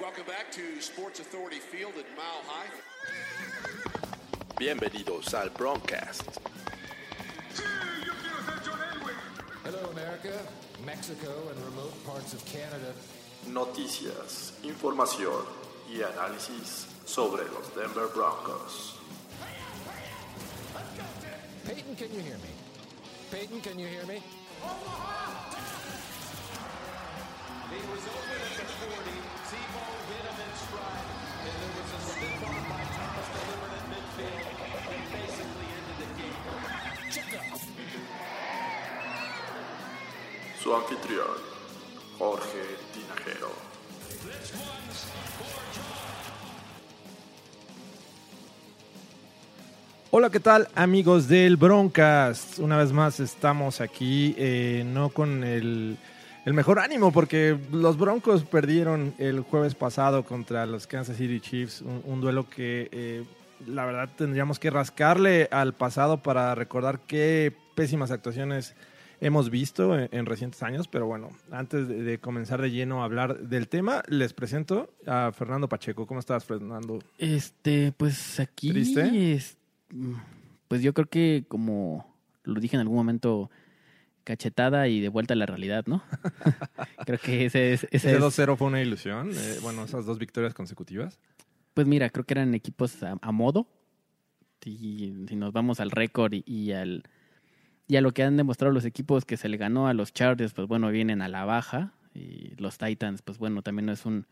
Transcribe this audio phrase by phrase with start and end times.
[0.00, 2.68] Welcome back to Sports Authority Field at Mile High.
[4.56, 6.38] Bienvenidos al Broncast.
[9.64, 10.38] Hello, America,
[10.86, 12.94] Mexico, and remote parts of Canada.
[13.48, 15.44] Noticias, información
[15.90, 18.98] y análisis sobre los Denver Broncos.
[21.66, 22.50] Peyton, can you hear me?
[23.32, 24.22] Peyton, can you hear me?
[40.62, 41.24] Su anfitrión,
[42.18, 42.58] Jorge
[42.92, 43.48] Tinajero.
[50.10, 52.58] Hola, ¿qué tal amigos del Broncast?
[52.58, 55.96] Una vez más estamos aquí, eh, no con el,
[56.48, 61.82] el mejor ánimo, porque los Broncos perdieron el jueves pasado contra los Kansas City Chiefs,
[61.82, 63.24] un, un duelo que eh,
[63.66, 68.74] la verdad tendríamos que rascarle al pasado para recordar qué pésimas actuaciones
[69.20, 73.04] hemos visto en, en recientes años, pero bueno, antes de, de comenzar de lleno a
[73.04, 76.06] hablar del tema, les presento a Fernando Pacheco.
[76.06, 77.00] ¿Cómo estás, Fernando?
[77.18, 78.70] Este, pues aquí.
[78.70, 79.34] ¿Triste?
[79.34, 79.58] es-
[79.90, 80.14] mm,
[80.66, 82.06] pues yo creo que, como
[82.44, 83.50] lo dije en algún momento,
[84.28, 86.02] cachetada y de vuelta a la realidad, ¿no?
[87.06, 87.84] creo que ese es.
[87.84, 89.30] Ese Ese es 2-0 fue una ilusión.
[89.32, 91.18] eh, bueno, esas dos victorias consecutivas.
[91.74, 93.66] pues mira, creo que eran equipos a, a modo.
[94.60, 97.04] Si, si nos vamos al récord y, y al.
[97.86, 100.52] Y a lo que han demostrado los equipos que se le ganó a los Chargers,
[100.52, 101.94] pues bueno, vienen a la baja.
[102.14, 104.26] Y los Titans, pues bueno, también no es un,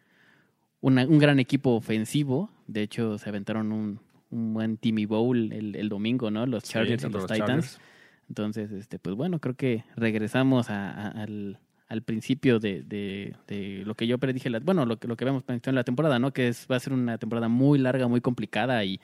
[0.83, 2.51] una- un gran equipo ofensivo.
[2.67, 3.99] De hecho, se aventaron un,
[4.31, 6.45] un buen Timmy Bowl el, el domingo, ¿no?
[6.45, 7.49] Los Chargers Sí, y los los Titans.
[7.49, 7.81] Chargers.
[8.29, 14.19] Entonces, este, pues bueno, creo que regresamos al, al principio de, de- lo que yo
[14.19, 16.33] predije, la- bueno, lo que, lo que vemos en la temporada, ¿no?
[16.33, 19.01] Que es, va a ser una temporada muy larga, muy complicada y,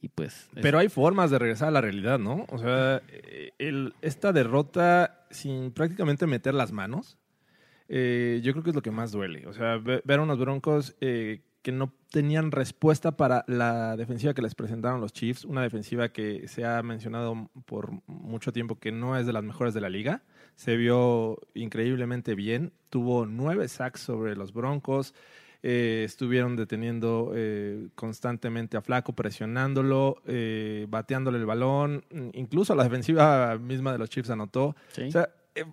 [0.00, 0.48] y pues...
[0.56, 2.46] es- Pero hay formas de regresar a la realidad, ¿no?
[2.48, 7.16] O sea, eh, el- esta derrota sin prácticamente meter las manos,
[7.88, 9.46] eh, yo creo que es lo que más duele.
[9.46, 14.32] O sea, ve- ver a unos broncos eh, que no tenían respuesta para la defensiva
[14.32, 18.90] que les presentaron los Chiefs, una defensiva que se ha mencionado por mucho tiempo que
[18.90, 20.22] no es de las mejores de la liga.
[20.56, 25.12] Se vio increíblemente bien, tuvo nueve sacks sobre los broncos.
[25.62, 32.02] Eh, estuvieron deteniendo eh, constantemente a Flaco, presionándolo, eh, bateándole el balón.
[32.32, 34.74] Incluso la defensiva misma de los Chiefs anotó.
[34.92, 35.02] ¿sí?
[35.08, 35.28] O sea,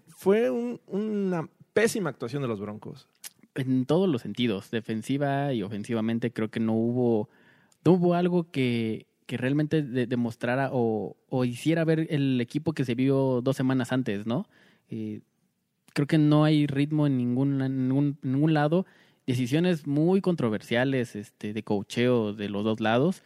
[0.09, 3.07] fue un- una pésima actuación de los Broncos.
[3.55, 7.29] En todos los sentidos, defensiva y ofensivamente, creo que no hubo,
[7.83, 12.85] no hubo algo que, que realmente de- demostrara o, o hiciera ver el equipo que
[12.85, 14.47] se vio dos semanas antes, ¿no?
[14.89, 15.21] Eh,
[15.93, 18.85] creo que no hay ritmo en ningún, ningún, ningún lado.
[19.25, 23.23] Decisiones muy controversiales este, de cocheo de los dos lados,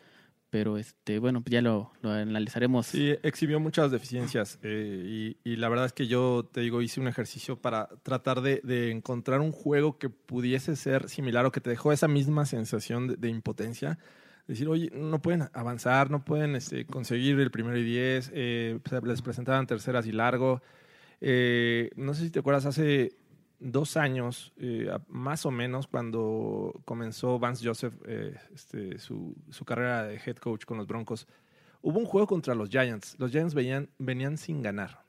[0.49, 2.87] pero este, bueno, ya lo, analizaremos.
[2.87, 6.99] Sí, exhibió muchas deficiencias eh, y, y la verdad es que yo, te digo, hice
[6.99, 11.61] un ejercicio para tratar de, de encontrar un juego que pudiese ser similar o que
[11.61, 13.99] te dejó esa misma sensación de, impotencia.
[14.47, 19.21] Decir, oye, no pueden avanzar, no pueden este, conseguir el primero y diez, eh, les
[19.21, 20.61] presentaban terceras y largo.
[21.21, 23.18] Eh, no sé si te acuerdas, hace
[23.59, 30.03] dos años, eh, más o menos, cuando comenzó Vance Joseph eh, este, su, su carrera
[30.03, 31.27] de head coach con los Broncos,
[31.81, 33.15] hubo un juego contra los Giants.
[33.19, 35.03] Los Giants venían, venían sin ganar.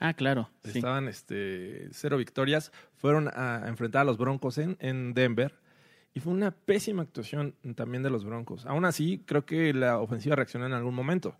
[0.00, 0.50] Ah, claro.
[0.64, 0.78] sí.
[0.78, 2.70] Estaban este, cero victorias.
[2.96, 5.54] Fueron a enfrentar a los Broncos en, en Denver.
[6.12, 8.66] Y fue una pésima actuación también de los Broncos.
[8.66, 11.36] Aún así, creo que la ofensiva reaccionó en algún momento.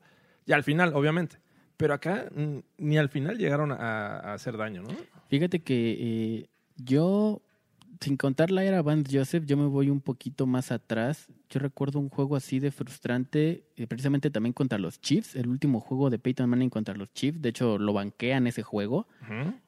[0.46, 1.38] Y al final, obviamente.
[1.76, 4.90] Pero acá mm, ni al final llegaron a, a hacer daño, ¿no?
[5.28, 7.42] Fíjate que eh, yo,
[8.00, 11.28] sin contar la era Vance Joseph, yo me voy un poquito más atrás.
[11.50, 15.80] Yo recuerdo un juego así de frustrante, eh, precisamente también contra los Chiefs, el último
[15.80, 17.40] juego de Peyton Manning contra los Chiefs.
[17.40, 19.06] De hecho, lo banquean ese juego,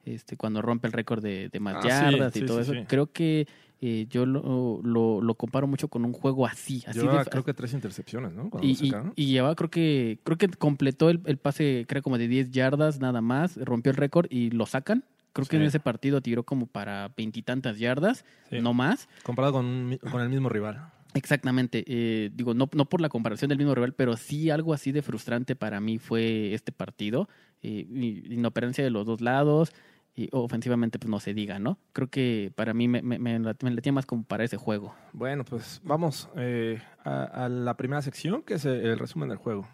[0.05, 2.71] este, cuando rompe el récord de, de más Ah, sí, yardas y sí, todo sí,
[2.71, 2.85] eso.
[2.87, 3.47] Creo que
[3.81, 6.83] eh, yo lo, lo, lo comparo mucho con un juego así.
[6.85, 8.49] así Llevaba, de, creo que tres intercepciones, ¿no?
[8.49, 12.17] Cuando y, y, y llevaba, creo que, creo que completó el, el pase, creo como
[12.17, 15.05] de 10 yardas nada más, rompió el récord y lo sacan.
[15.33, 18.59] Creo que en ese partido tiró como para veintitantas yardas, Sí.
[18.61, 19.07] no más.
[19.23, 20.91] Comparado con, con el mismo rival.
[21.13, 21.83] Exactamente.
[21.87, 25.01] eh, digo, no, no por la comparación del mismo rival, pero sí algo así de
[25.01, 27.27] frustrante para mí fue este partido.
[27.61, 27.85] eh,
[28.29, 29.73] inoperancia de los dos lados.
[30.15, 31.77] Y ofensivamente, pues no se diga, ¿no?
[31.93, 34.93] Creo que para mí me, me, me, la- me latía más como para ese juego.
[35.13, 39.37] Bueno, pues vamos eh, a, a la primera sección, que es el, el resumen del
[39.37, 39.67] juego.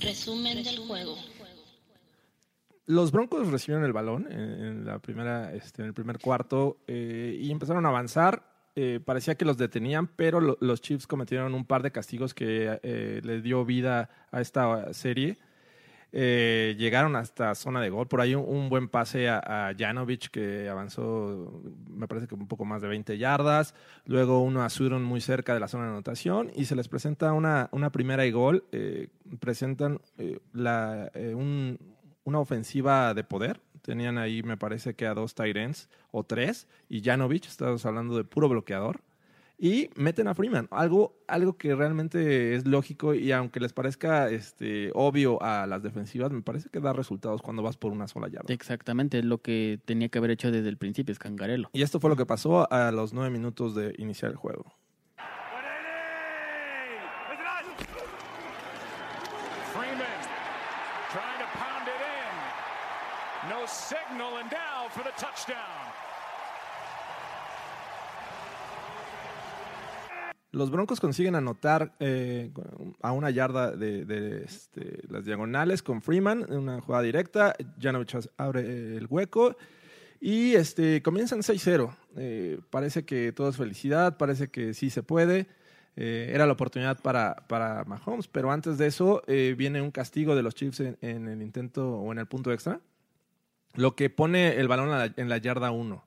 [0.00, 1.16] Resumen del juego.
[2.90, 7.50] Los Broncos recibieron el balón en, la primera, este, en el primer cuarto eh, y
[7.52, 8.42] empezaron a avanzar.
[8.76, 12.78] eh, parecía que los detenían, pero lo- los Chiefs cometieron un par de castigos que
[12.82, 15.38] eh, le dio vida a esta serie.
[16.12, 18.08] Eh, llegaron hasta zona de gol.
[18.08, 22.64] Por ahí un, buen pase a, a Janovic que avanzó, me parece que un poco
[22.64, 23.74] más de 20 yardas.
[24.06, 27.32] Luego uno a Sudon muy cerca de la zona de anotación y se les presenta
[27.32, 28.64] una, una primera y gol.
[28.72, 29.08] Eh,
[29.38, 30.00] presentan
[30.52, 31.78] la, un-
[32.24, 33.60] una ofensiva de poder.
[33.82, 36.68] Tenían ahí, me parece que a dos ends o tres.
[36.88, 39.00] Y Janovic, estamos hablando de puro bloqueador
[39.60, 40.68] y meten a Freeman.
[40.70, 46.32] Algo, algo que realmente es lógico y aunque les parezca este, obvio a las defensivas,
[46.32, 48.52] me parece que da resultados cuando vas por una sola yarda.
[48.52, 51.68] Exactamente, es lo que tenía que haber hecho desde el principio, Escangarelo.
[51.74, 54.64] Y esto fue lo que pasó a los nueve minutos de iniciar el juego.
[59.74, 60.20] Freeman
[61.12, 63.50] trying to pound it in.
[63.50, 64.50] No signal, and
[64.90, 65.90] for the touchdown.
[70.52, 72.50] Los Broncos consiguen anotar eh,
[73.02, 77.54] a una yarda de, este, las diagonales con Freeman en una jugada directa.
[77.80, 79.56] Janovich abre el hueco
[80.20, 81.96] y este, comienzan 6-0.
[82.16, 85.46] Eh, parece que todo es felicidad, parece que sí se puede.
[85.94, 90.34] Eh, era la oportunidad para, para Mahomes, pero antes de eso eh, viene un castigo
[90.34, 92.80] de los Chiefs en el intento o en el punto extra,
[93.74, 96.04] lo que pone el balón la- en la yarda 1.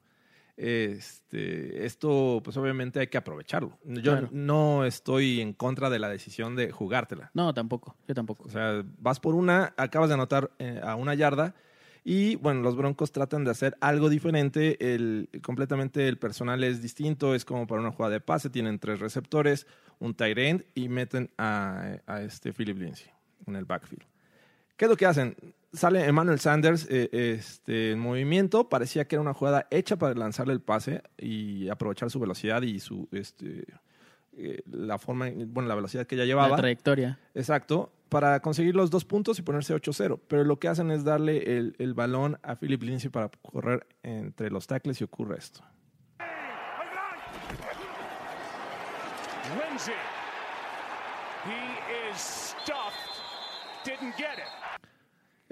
[0.55, 3.77] Este, esto, pues obviamente hay que aprovecharlo.
[3.85, 4.29] Yo Claro.
[4.31, 7.31] no estoy en contra de la decisión de jugártela.
[7.33, 8.43] No, tampoco, yo tampoco.
[8.45, 11.55] O sea, vas por una, acabas de anotar eh, a una yarda
[12.03, 14.93] y bueno, los Broncos tratan de hacer algo diferente.
[14.93, 18.49] El, completamente el personal es distinto, es como para una jugada de pase.
[18.49, 19.65] Tienen tres receptores,
[19.99, 23.09] un tight end y meten a, a este Philip Lindsay
[23.47, 24.03] en el backfield.
[24.77, 25.35] ¿Qué es lo que hacen?
[25.73, 28.69] Sale Emmanuel Sanders eh, este, en movimiento.
[28.69, 32.79] Parecía que era una jugada hecha para lanzarle el pase y aprovechar su velocidad y
[32.79, 33.65] su este,
[34.37, 36.49] eh, la forma, bueno, la velocidad que ya llevaba.
[36.49, 37.19] La trayectoria.
[37.33, 40.19] Exacto, para conseguir los dos puntos y ponerse 8-0.
[40.27, 44.51] Pero lo que hacen es darle el, el balón a Philip Lindsay para correr entre
[44.51, 45.63] los tackles y ocurre esto.
[49.57, 49.93] Lindsay.
[51.45, 52.93] He is stuffed.
[53.83, 54.62] Didn't get it.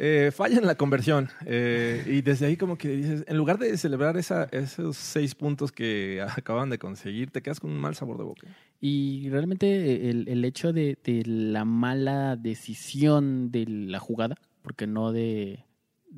[0.04, 3.78] Eh, falla en la conversión eh, y desde ahí como que dices, en lugar de
[3.78, 8.18] celebrar esa- esos seis puntos que acaban de conseguir, te quedas con un mal sabor
[8.18, 8.48] de boca.
[8.80, 15.66] Y realmente el, el hecho de, la mala decisión de la jugada, porque no de,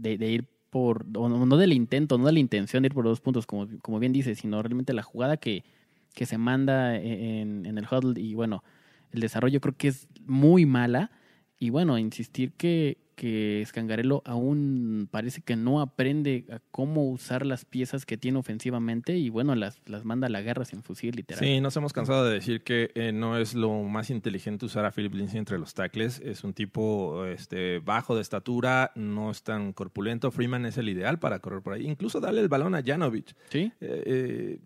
[0.01, 3.68] ir por, no, del intento, no de la intención de ir por dos puntos, como,
[4.00, 5.65] bien dices, sino realmente la jugada que,
[6.13, 8.63] que se manda en, en el huddle y bueno,
[9.12, 11.12] el desarrollo creo que es muy mala.
[11.59, 17.65] Y bueno, insistir que, que Scangarello aún parece que no aprende a cómo usar las
[17.65, 21.44] piezas que tiene ofensivamente y bueno, las, las manda a la guerra sin fusil, literal.
[21.44, 24.92] Sí, nos hemos cansado de decir que eh, no es lo más inteligente usar a
[24.92, 26.19] Philip Lindsay entre los tackles.
[26.19, 30.31] Es un tipo este, bajo de estatura, no es tan corpulento.
[30.31, 31.86] Freeman es el ideal para correr por ahí.
[31.86, 33.36] Incluso darle el balón a Janovich.
[33.50, 33.71] ¿Sí?
[33.81, 34.60] Eh, eh,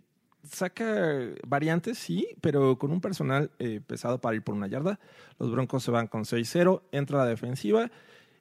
[0.43, 4.99] saca variantes, sí, pero con un personal eh, pesado para ir por una yarda.
[5.39, 7.91] Los Broncos se van con 6-0, entra la defensiva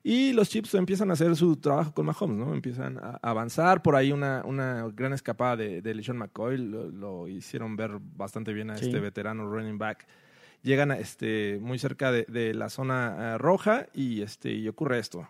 [0.08, 2.54] y los Chips empiezan a hacer su trabajo con Mahomes, ¿no?
[2.54, 3.82] Empiezan a avanzar.
[3.82, 8.52] Por ahí una, una gran escapada de, de LeSean McCoy, lo, lo hicieron ver bastante
[8.52, 8.86] bien a Sí.
[8.86, 10.06] este veterano running back.
[10.62, 15.00] Llegan a, este, muy cerca de, de la zona eh, roja y, este, y ocurre
[15.00, 15.28] esto.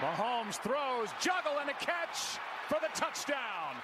[0.00, 3.74] Mahomes throws, juggle, and a catch for the touchdown.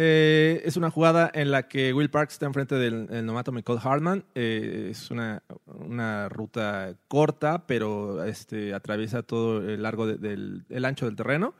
[0.00, 4.24] Eh, es una jugada en la que Will Parks está enfrente del el Michael Hartman.
[4.36, 10.84] Eh, es una, una ruta corta, pero este, atraviesa todo el largo de- del el
[10.84, 11.52] ancho del terreno.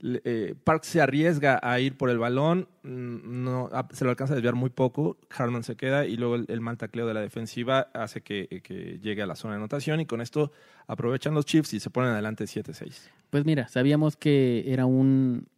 [0.00, 4.36] Eh, Parks se arriesga a ir por el balón, mm, no, se lo alcanza a
[4.36, 5.18] desviar muy poco.
[5.28, 9.20] Hartman se queda y luego el, mal tacleo de la defensiva hace que, que llegue
[9.20, 10.52] a la zona de anotación y con esto
[10.86, 13.10] aprovechan los Chiefs y se ponen adelante 7-6.
[13.28, 15.48] Pues mira, sabíamos que era un...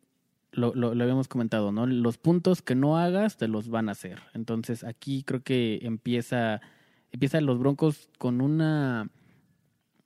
[0.53, 1.87] Lo, lo, lo habíamos comentado, ¿no?
[1.87, 4.19] Los puntos que no hagas te los van a hacer.
[4.35, 6.61] Entonces aquí creo que empieza,
[7.13, 9.09] empiezan los Broncos con una,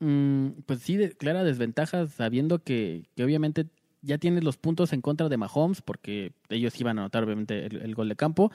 [0.00, 3.66] mm, pues sí, clara desventaja, sabiendo que, que obviamente
[4.02, 7.76] ya tienes los puntos en contra de Mahomes, porque ellos iban a anotar obviamente el,
[7.82, 8.52] el gol de campo.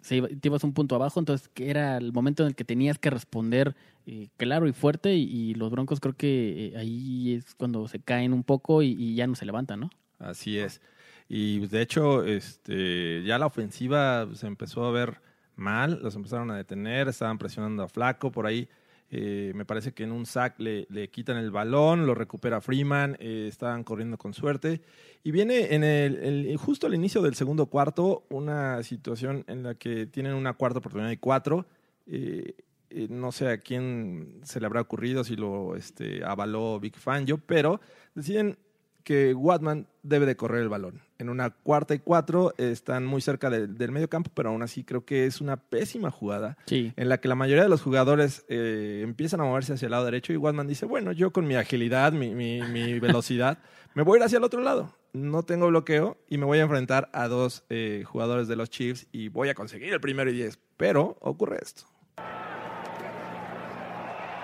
[0.00, 2.64] Se iba- te ibas un punto abajo, entonces que era el momento en el que
[2.64, 3.74] tenías que responder
[4.06, 7.98] eh, claro y fuerte, y, y los Broncos creo que eh, ahí es cuando se
[7.98, 9.90] caen un poco y, y ya no se levantan, ¿no?
[10.20, 10.80] Así es.
[11.28, 15.20] Y de hecho, este, ya la ofensiva se empezó a ver
[15.56, 18.68] mal, los empezaron a detener, estaban presionando a Flaco por ahí.
[19.08, 23.16] Eh, me parece que en un sack le, le quitan el balón, lo recupera Freeman,
[23.20, 24.80] eh, estaban corriendo con suerte.
[25.22, 29.74] Y viene en el, el- justo al inicio del segundo cuarto una situación en la
[29.74, 31.66] que tienen una cuarta oportunidad y cuatro.
[32.06, 32.54] Eh,
[32.90, 37.38] eh, no sé a quién se le habrá ocurrido, si lo este, avaló Big Fangio,
[37.38, 37.80] pero
[38.14, 38.58] deciden
[39.06, 41.00] que Watman debe de correr el balón.
[41.20, 44.82] En una cuarta y cuatro están muy cerca del- del medio campo, pero aún así
[44.82, 46.92] creo que es una pésima jugada Sí.
[46.96, 50.04] en la que la mayoría de los jugadores eh, empiezan a moverse hacia el lado
[50.06, 53.58] derecho y Watman dice, bueno, yo con mi agilidad, mi, mi- mi velocidad,
[53.94, 54.96] me voy a ir hacia el otro lado.
[55.12, 59.06] No tengo bloqueo y me voy a enfrentar a dos eh, jugadores de los Chiefs
[59.12, 60.58] y voy a conseguir el primero y diez.
[60.76, 61.84] Pero ocurre esto.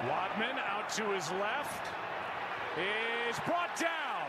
[0.08, 1.88] Wadman out to his left
[2.78, 4.21] is brought down.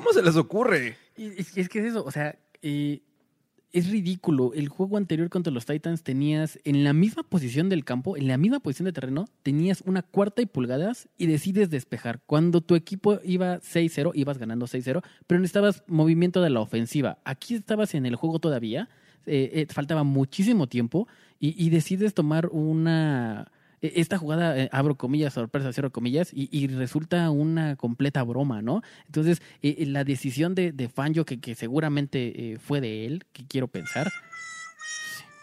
[0.00, 0.96] ¿Cómo se les ocurre?
[1.18, 3.02] Es, que es eso, o sea, eh,
[3.70, 4.54] es ridículo.
[4.54, 8.38] El juego anterior contra los Titans tenías en la misma posición del campo, en la
[8.38, 12.22] misma posición de terreno, tenías una cuarta y pulgadas y decides despejar.
[12.24, 17.18] Cuando tu equipo iba 6-0, ibas ganando 6-0, pero necesitabas movimiento de la ofensiva.
[17.26, 18.88] Aquí estabas en el juego todavía,
[19.26, 23.52] eh, eh, faltaba muchísimo tiempo y decides tomar una...
[23.82, 28.62] e- Esta jugada, eh, abro comillas, sorpresa, cierro comillas, y, y resulta una completa broma,
[28.62, 28.82] ¿no?
[29.06, 33.44] Entonces, eh, la decisión de, de Fangio, que, que seguramente eh, fue de él, que
[33.46, 34.10] quiero pensar,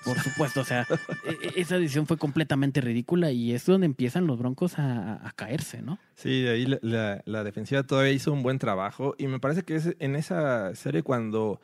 [0.06, 0.88] por supuesto, o sea,
[1.26, 5.32] e- e- esa decisión fue completamente ridícula y es donde empiezan los broncos a, a-
[5.34, 6.00] caerse, ¿no?
[6.16, 9.76] Sí, de ahí la- la defensiva todavía hizo un buen trabajo y me parece que
[9.76, 11.60] es en esa serie cuando,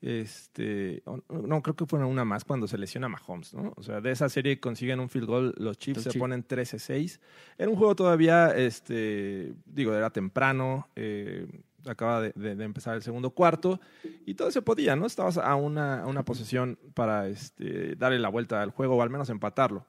[0.00, 3.72] este, no, creo que fue una más cuando se lesiona Mahomes, ¿no?
[3.76, 7.20] O sea, de esa serie consiguen un field goal, los Chiefs se ponen 13-6.
[7.58, 11.46] Era un juego todavía, este, digo, era temprano, eh,
[11.86, 13.80] acaba de, de- de empezar el segundo cuarto
[14.26, 15.06] y todo se podía, ¿no?
[15.06, 19.10] Estabas a una, a una posesión para este, darle la vuelta al juego o al
[19.10, 19.86] menos empatarlo.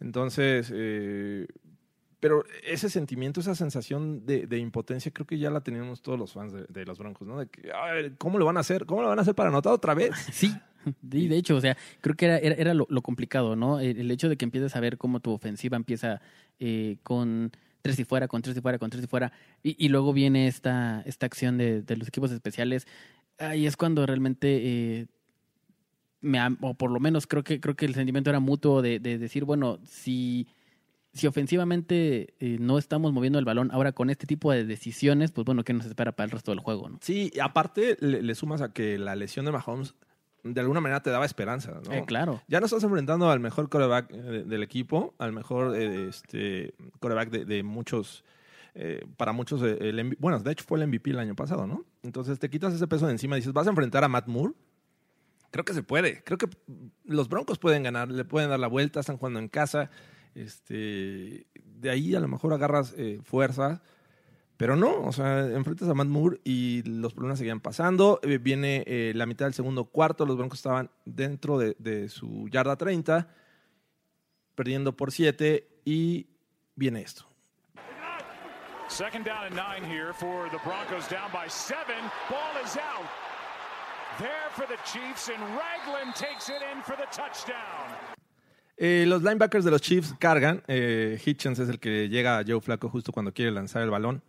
[0.00, 1.46] Entonces, eh,
[2.22, 6.32] pero ese sentimiento, esa sensación de, de impotencia, creo que ya la teníamos todos los
[6.32, 7.36] fans de, los Broncos, ¿no?
[7.36, 8.86] De que, "Ay, ¿cómo lo van a hacer?
[8.86, 10.12] ¿Cómo lo van a hacer para anotar otra vez?
[10.32, 10.54] Sí,
[11.10, 13.80] sí, de hecho, o sea, creo que era, era, lo, complicado, ¿no?
[13.80, 16.20] El, hecho de que empieces a ver cómo tu ofensiva empieza
[16.60, 17.50] eh, con
[17.82, 19.32] tres y fuera, con tres y fuera, con tres y fuera,
[19.64, 22.86] y, y luego viene esta, esta acción de, de los equipos especiales,
[23.38, 24.60] ahí es cuando realmente...
[24.62, 25.06] eh,
[26.20, 29.44] me, o por lo menos creo que creo que el sentimiento era mutuo de decir
[29.44, 30.46] bueno si
[31.12, 35.44] si ofensivamente eh, no estamos moviendo el balón ahora con este tipo de decisiones pues
[35.44, 38.62] bueno qué nos espera para el resto del juego no Sí, aparte le, le sumas
[38.62, 39.94] a que la lesión de Mahomes
[40.42, 41.92] de alguna manera te daba esperanza, ¿no?
[41.92, 46.08] Eh, claro Ya no estás enfrentando al mejor coreback eh, del equipo, al mejor eh,
[46.08, 48.24] este, coreback de, de muchos,
[48.74, 51.84] eh, para muchos, el MVP bueno, de hecho fue el MVP el año pasado, ¿no?
[52.02, 54.54] Entonces te quitas ese peso de encima y dices, vas a enfrentar a Matt Moore.
[55.50, 56.48] Creo que se puede, creo que
[57.04, 59.90] los Broncos pueden ganar, le pueden dar la vuelta, están jugando en casa.
[60.34, 63.82] Este, de ahí a lo mejor agarras eh, fuerza,
[64.56, 68.20] pero no, o sea, enfrentas a Matt Moore y los problemas seguían pasando.
[68.22, 72.48] Eh, viene eh, la mitad del segundo cuarto, los Broncos estaban dentro de, de su
[72.48, 73.28] yarda 30,
[74.54, 76.26] perdiendo por 7 y
[76.76, 77.26] viene esto.
[78.88, 81.96] Second down and nine here for the Broncos down by seven.
[82.28, 83.08] Ball is out.
[84.18, 88.11] There for the Chiefs, and Ragland takes it in for the touchdown.
[88.84, 90.62] Eh, los linebackers de los Chiefs cargan.
[90.66, 94.22] Eh, Hitchens es el que llega a Joe Flaco justo cuando quiere lanzar el balón.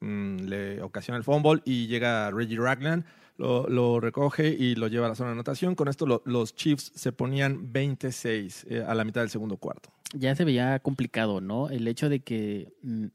[0.00, 3.04] Mm, le ocasiona el fumble y llega Reggie Ragland.
[3.38, 5.74] Lo, lo recoge y lo lleva a la zona de anotación.
[5.74, 9.90] Con esto lo- los Chiefs se ponían 26 eh, a la mitad del segundo cuarto.
[10.14, 11.68] ya se veía complicado, ¿no?
[11.70, 13.06] El hecho de que mm,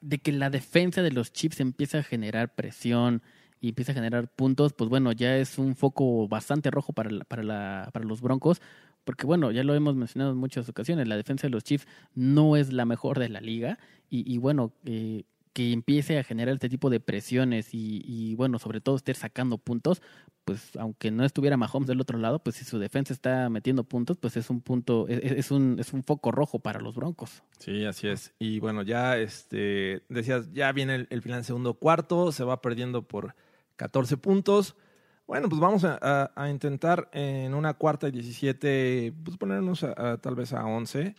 [0.00, 3.22] de que la defensa de los Chiefs empieza a generar presión
[3.60, 7.42] y empieza a generar puntos, pues bueno, ya es un foco bastante rojo para, para,
[7.42, 8.60] la, para los Broncos,
[9.04, 12.56] porque bueno, ya lo hemos mencionado en muchas ocasiones, la defensa de los Chiefs no
[12.56, 13.78] es la mejor de la liga
[14.10, 18.96] y, bueno, eh, que empiece a generar este tipo de presiones y, bueno, sobre todo
[18.96, 20.02] estar sacando puntos,
[20.44, 24.18] pues aunque no estuviera Mahomes del otro lado, pues si su defensa está metiendo puntos,
[24.18, 27.42] pues es un punto, es, es un, es un foco rojo para los Broncos.
[27.60, 28.34] Sí, así es.
[28.38, 33.34] Y bueno, ya este, decías, ya viene el, final segundo cuarto, se va perdiendo por
[33.76, 34.76] 14 puntos.
[35.26, 40.16] Bueno, pues vamos a, a- intentar en una cuarta y 17, pues ponernos a- a-
[40.18, 41.14] tal vez a 11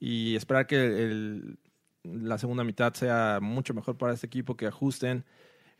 [0.00, 1.58] y esperar que el-
[2.02, 5.24] la segunda mitad sea mucho mejor para este equipo, que ajusten,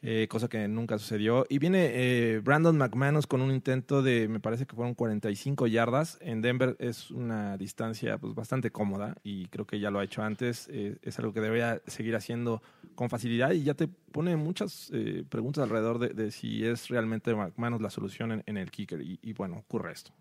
[0.07, 1.47] eh, cosa que nunca sucedió.
[1.49, 6.19] Y viene eh, Brandon McManus con un intento de, me parece que fueron 45 yardas.
[6.21, 10.23] En Denver es una distancia pues, bastante cómoda y creo que ya lo ha hecho
[10.23, 10.69] antes.
[10.71, 12.63] Eh, es algo que debería seguir haciendo
[12.95, 17.35] con facilidad y ya te pone muchas eh, preguntas alrededor de, de si es realmente
[17.35, 19.01] McManus la solución en, en el kicker.
[19.01, 20.13] Y, y bueno, ocurre esto.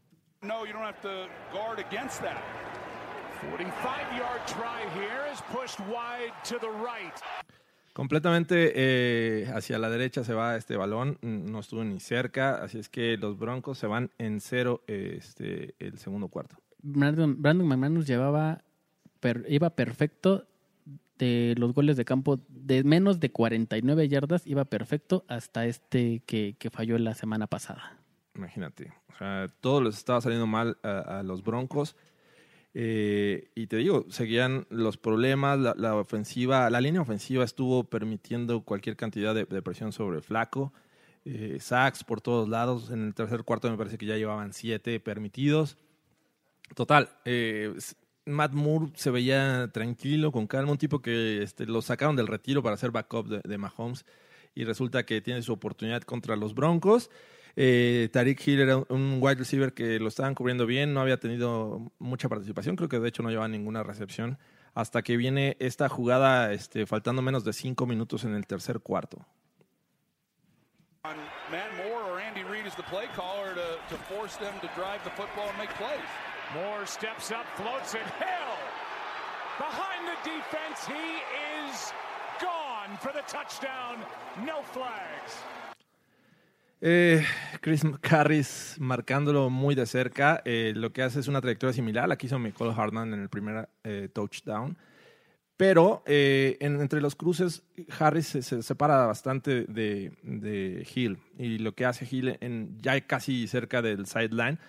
[0.41, 2.41] No, you don't have to guard against that.
[3.51, 7.21] 45-yard try here is pushed wide to the right.
[7.93, 12.89] Completamente eh, hacia la derecha se va este balón, no estuvo ni cerca, así es
[12.89, 16.57] que los Broncos se van en cero este, el segundo cuarto.
[16.81, 18.63] Brandon, Brandon McManus llevaba
[19.19, 20.47] per- iba perfecto
[21.19, 26.55] de los goles de campo de menos de 49 yardas, iba perfecto hasta este que,
[26.57, 27.99] que falló la semana pasada.
[28.35, 31.95] Imagínate, o sea, todo les estaba saliendo mal a, a los Broncos.
[32.75, 38.95] Eh, y te digo, seguían los problemas, la, ofensiva, la línea ofensiva estuvo permitiendo cualquier
[38.95, 40.73] cantidad de, presión sobre Flaco,
[41.25, 42.89] eh, sacks por todos lados.
[42.89, 45.77] En el tercer cuarto me parece que ya llevaban siete permitidos.
[46.75, 47.73] Total, eh,
[48.25, 52.63] Matt Moore se veía tranquilo, con calma, un tipo que este, lo sacaron del retiro
[52.63, 54.05] para hacer backup de Mahomes
[54.55, 57.09] y resulta que tiene su oportunidad contra los Broncos.
[57.55, 61.91] Eh, Tariq Hill era un- wide receiver que lo estaban cubriendo bien, no había tenido
[61.99, 64.39] mucha participación, creo que de hecho no llevaba ninguna recepción,
[64.73, 69.23] hasta que viene esta jugada este, faltando menos de cinco minutos en el tercer cuarto.
[71.05, 75.11] Moore or Andy Reid as the play caller to, to force them to drive the
[75.11, 75.99] football and make plays.
[76.55, 78.01] Moore steps up, floats it.
[78.17, 78.57] Hill
[79.59, 80.87] behind the defense.
[80.87, 81.21] He
[81.69, 81.91] is
[82.41, 83.99] gone for the touchdown.
[84.45, 85.43] No flags.
[86.81, 87.23] Eh,
[87.61, 90.41] Chris Harris marcándolo muy de cerca.
[90.45, 93.21] eh, lo que hace es una trayectoria similar a la que hizo Michael Hartman en
[93.21, 94.77] el primer eh, touchdown.
[95.55, 97.63] Pero en- entre los cruces,
[97.99, 101.19] Harris se, se separa bastante de, de Hill.
[101.37, 104.59] Y lo que hace Hill en, ya casi cerca del sideline,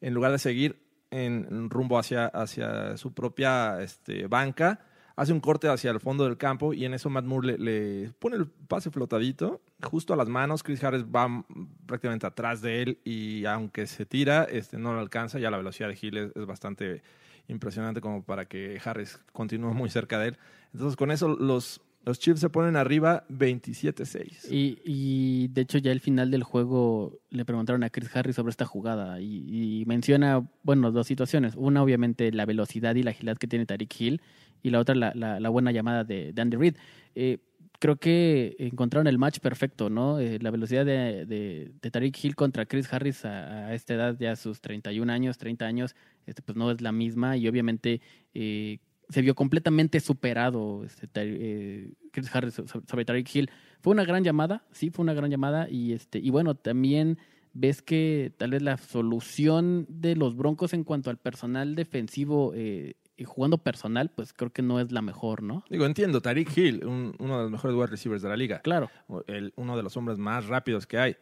[0.00, 4.80] en lugar de seguir en, en rumbo hacia, hacia su propia este, banca,
[5.20, 8.36] hace un corte hacia el fondo del campo y en eso Matt Moore le, pone
[8.36, 10.62] el pase flotadito justo a las manos.
[10.62, 11.44] Chris Harris va
[11.84, 15.38] prácticamente atrás de él y aunque se tira, este, no lo alcanza.
[15.38, 17.02] Ya la velocidad de Hill es, es bastante
[17.48, 20.38] impresionante como para que Harris continúe muy cerca de él.
[20.72, 24.50] Entonces con eso los, los Chiefs se ponen arriba 27-6.
[24.50, 28.50] Y, y de hecho ya al final del juego le preguntaron a Chris Harris sobre
[28.50, 31.54] esta jugada y, y menciona, bueno, dos situaciones.
[31.56, 34.22] Una, obviamente, la velocidad y la agilidad que tiene Tariq Hill
[34.62, 36.76] y la otra, la, la, buena llamada de, de Andy Reid.
[37.14, 37.38] Eh,
[37.80, 40.20] creo que encontraron el match perfecto, ¿no?
[40.20, 44.60] Eh, la velocidad de, de, Tariq Hill contra Chris Harris a, esta edad, ya sus
[44.60, 45.96] 31 años, 30 años,
[46.26, 48.02] este, pues no es la misma y obviamente
[48.34, 48.78] eh,
[49.10, 53.50] se vio completamente superado este, eh, Chris Harris so- sobre Tariq Hill.
[53.80, 57.18] Fue una gran llamada, sí, fue una gran llamada y este y bueno, también
[57.52, 62.94] ves que tal vez la solución de los Broncos en cuanto al personal defensivo eh,
[63.16, 65.64] y jugando personal, pues creo que no es la mejor, ¿no?
[65.68, 68.60] Digo, entiendo, Tariq Hill, un- uno de los mejores wide receivers de la liga.
[68.60, 68.88] Claro.
[69.26, 71.16] el- uno de los hombres más rápidos que hay.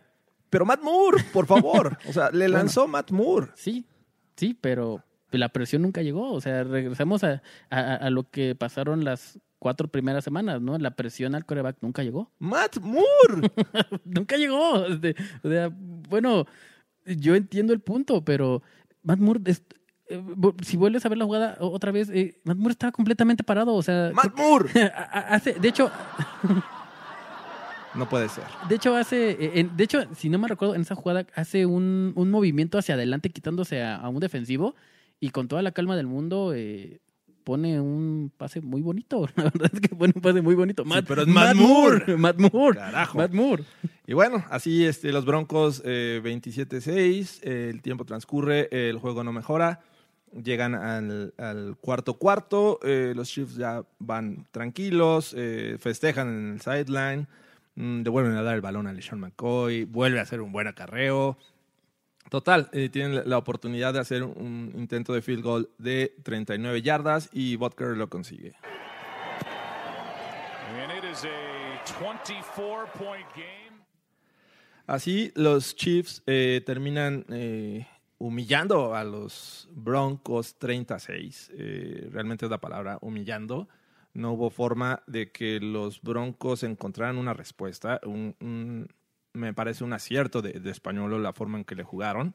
[0.51, 1.96] Pero Matt Moore, por favor.
[2.09, 3.48] O sea, le lanzó Matt Moore.
[3.55, 3.85] Sí,
[4.37, 6.33] sí, pero la presión nunca llegó.
[6.33, 10.79] O sea, regresamos a, a, a lo que pasaron las cuatro primeras semanas, ¿no?
[10.79, 12.31] La presión al coreback nunca llegó.
[12.38, 13.51] Matt Moore.
[14.05, 14.87] nunca llegó.
[14.87, 16.47] Este, o sea, bueno,
[17.05, 18.62] yo entiendo el punto, pero
[19.03, 19.62] Matt Moore, es-
[20.11, 20.23] eh,
[20.64, 23.75] si vuelves a ver la jugada otra vez, eh, Matt Moore estaba completamente parado.
[23.75, 24.71] O sea, Matt Moore.
[25.12, 25.91] hace, de hecho,
[27.95, 28.45] No puede ser.
[28.69, 31.67] de hecho hace, eh, en- de hecho, si no me recuerdo, en esa jugada hace
[31.67, 34.77] un, un movimiento hacia adelante quitándose a, a un defensivo
[35.20, 37.00] y con toda la calma del mundo eh,
[37.44, 39.26] pone un pase muy bonito.
[39.37, 40.85] La verdad es que pone un pase muy bonito.
[40.85, 42.16] Matt, pero es Matt Moore.
[42.16, 42.76] Matt Moore.
[42.78, 43.18] Carajo.
[43.18, 43.64] Matt Moore.
[44.07, 47.40] Y bueno, así este, los Broncos eh, 27-6.
[47.42, 49.81] eh, el tiempo transcurre, el juego no mejora.
[50.44, 52.78] Llegan al, al cuarto cuarto.
[52.83, 55.35] eh, los Chiefs ya van tranquilos,
[55.78, 57.26] festejan en el sideline.
[57.76, 59.85] mm, le vuelven a dar el balón a LeSean McCoy.
[59.85, 61.38] Vuelve a hacer un buen acarreo.
[62.31, 67.31] Total, eh, tienen la- oportunidad de hacer un intento de field goal de 39 yardas
[67.33, 68.55] y Butker lo consigue.
[70.83, 73.79] And it is a 24 point game.
[74.87, 77.87] Así los Chiefs eh, terminan eh,
[78.19, 81.51] humillando a los Broncos 36.
[81.55, 83.69] Eh, realmente es la palabra humillando.
[84.14, 88.01] No hubo forma de que los Broncos encontraran una respuesta.
[88.05, 88.88] Un- un-
[89.38, 92.35] me parece un acierto de, de Españolo la forma en que le jugaron.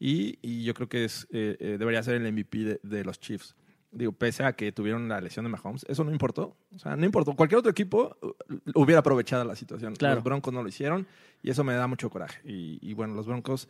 [0.00, 3.18] Y, y yo creo que es, eh, eh, debería ser el MVP de, de los
[3.20, 3.54] Chiefs.
[3.90, 6.56] Digo, pese a que tuvieron la lesión de Mahomes, eso no importó.
[6.74, 7.34] O sea, no importó.
[7.34, 8.32] Cualquier otro equipo uh,
[8.74, 9.96] hubiera aprovechado la situación.
[9.96, 10.16] Claro.
[10.16, 11.06] Los Broncos no lo hicieron
[11.42, 12.40] y eso me da mucho coraje.
[12.44, 13.68] Y, y bueno, los Broncos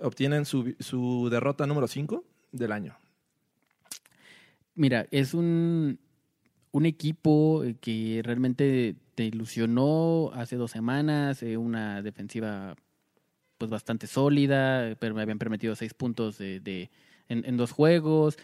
[0.00, 2.96] obtienen su, su derrota número 5 del año.
[4.74, 5.98] Mira, es un,
[6.72, 12.74] un equipo que realmente te ilusionó hace dos semanas, eh, una defensiva
[13.58, 16.90] pues bastante sólida, pero me habían permitido seis puntos de, de-
[17.28, 18.36] en, en dos juegos.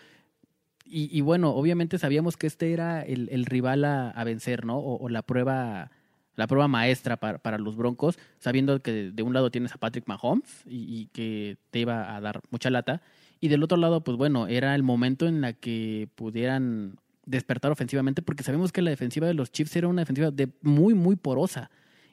[0.85, 4.79] y, y bueno, obviamente sabíamos que este era el, el rival a, a vencer, ¿no?
[4.79, 5.91] O, o la prueba
[6.35, 10.07] la prueba maestra para, para, los Broncos, sabiendo que de un lado tienes a Patrick
[10.07, 13.03] Mahomes y, y, que te iba a dar mucha lata,
[13.41, 16.97] y del otro lado, pues bueno, era el momento en la que pudieran
[17.29, 20.95] despertar ofensivamente, porque sabemos que la defensiva de los Chiefs era una defensiva de muy,
[20.95, 21.71] muy porosa.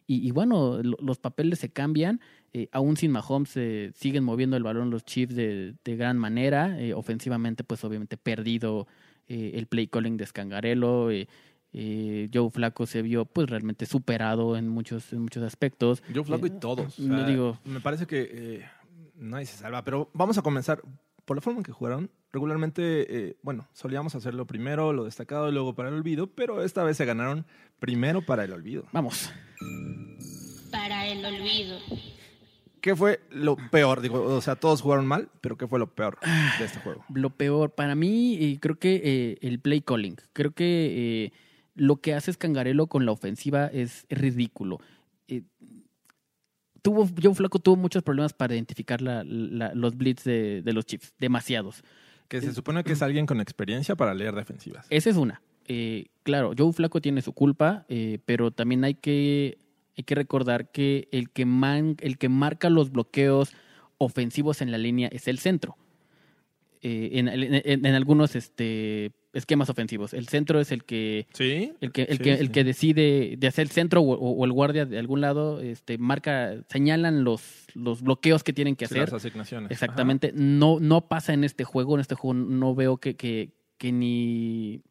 [0.07, 2.19] Y, y bueno, lo, los papeles se cambian,
[2.53, 6.79] eh, aún sin Mahomes eh, siguen moviendo el balón los Chiefs de, de gran manera,
[6.79, 8.87] eh, ofensivamente pues obviamente perdido
[9.27, 14.69] eh, el play calling de Scangarello, eh, Joe Flaco se vio pues realmente superado en
[14.69, 16.03] muchos, en muchos aspectos.
[16.13, 16.99] Joe Flaco Eh, y todos.
[16.99, 18.65] O sea, digo, me parece que eh,
[19.15, 20.81] nadie se salva, pero vamos a comenzar
[21.25, 22.11] por la forma en que jugaron.
[22.31, 26.83] Regularmente, eh, bueno, solíamos hacerlo primero, lo destacado y luego para el olvido, pero esta
[26.83, 27.45] vez se ganaron
[27.79, 28.85] primero para el olvido.
[28.91, 29.31] vamos.
[30.71, 31.79] para el olvido.
[32.85, 33.99] ¿Qué fue lo peor?
[33.99, 36.19] Digo, o sea, todos jugaron mal, pero ¿qué fue lo peor
[36.59, 37.03] de este juego?
[37.11, 40.17] Lo peor, para mí, eh, creo que eh, el play calling.
[40.33, 41.33] Creo que eh,
[41.73, 44.81] lo que hace Scangarello con la ofensiva es, es ridículo.
[46.85, 50.73] Eh, tuvo, Joe Flaco tuvo muchos problemas para identificar la, la, los blitz de, de,
[50.73, 51.83] los Chiefs, demasiados.
[52.27, 54.87] Que se supone que es alguien con experiencia para leer defensivas.
[54.89, 55.41] Esa es una.
[55.67, 59.57] Eh, claro, Joe Flaco tiene su culpa, eh, pero también hay que,
[59.97, 63.53] hay que recordar que el que, man, el que marca los bloqueos
[63.97, 65.77] ofensivos en la línea es el centro.
[66.81, 70.13] Eh, en, en, en, algunos este, esquemas ofensivos.
[70.13, 71.73] El centro es el que, ¿Sí?
[71.81, 72.41] el que, el Sí, que, sí.
[72.41, 75.97] el que decide de hacer el centro o, o, el guardia de algún lado, este,
[75.97, 77.41] marca, señalan los,
[77.73, 78.99] los bloqueos que tienen que hacer.
[78.99, 79.69] las asignaciones.
[79.71, 80.31] Exactamente.
[80.33, 81.95] No, no pasa en este juego.
[81.95, 84.81] En este juego no veo que, que, que ni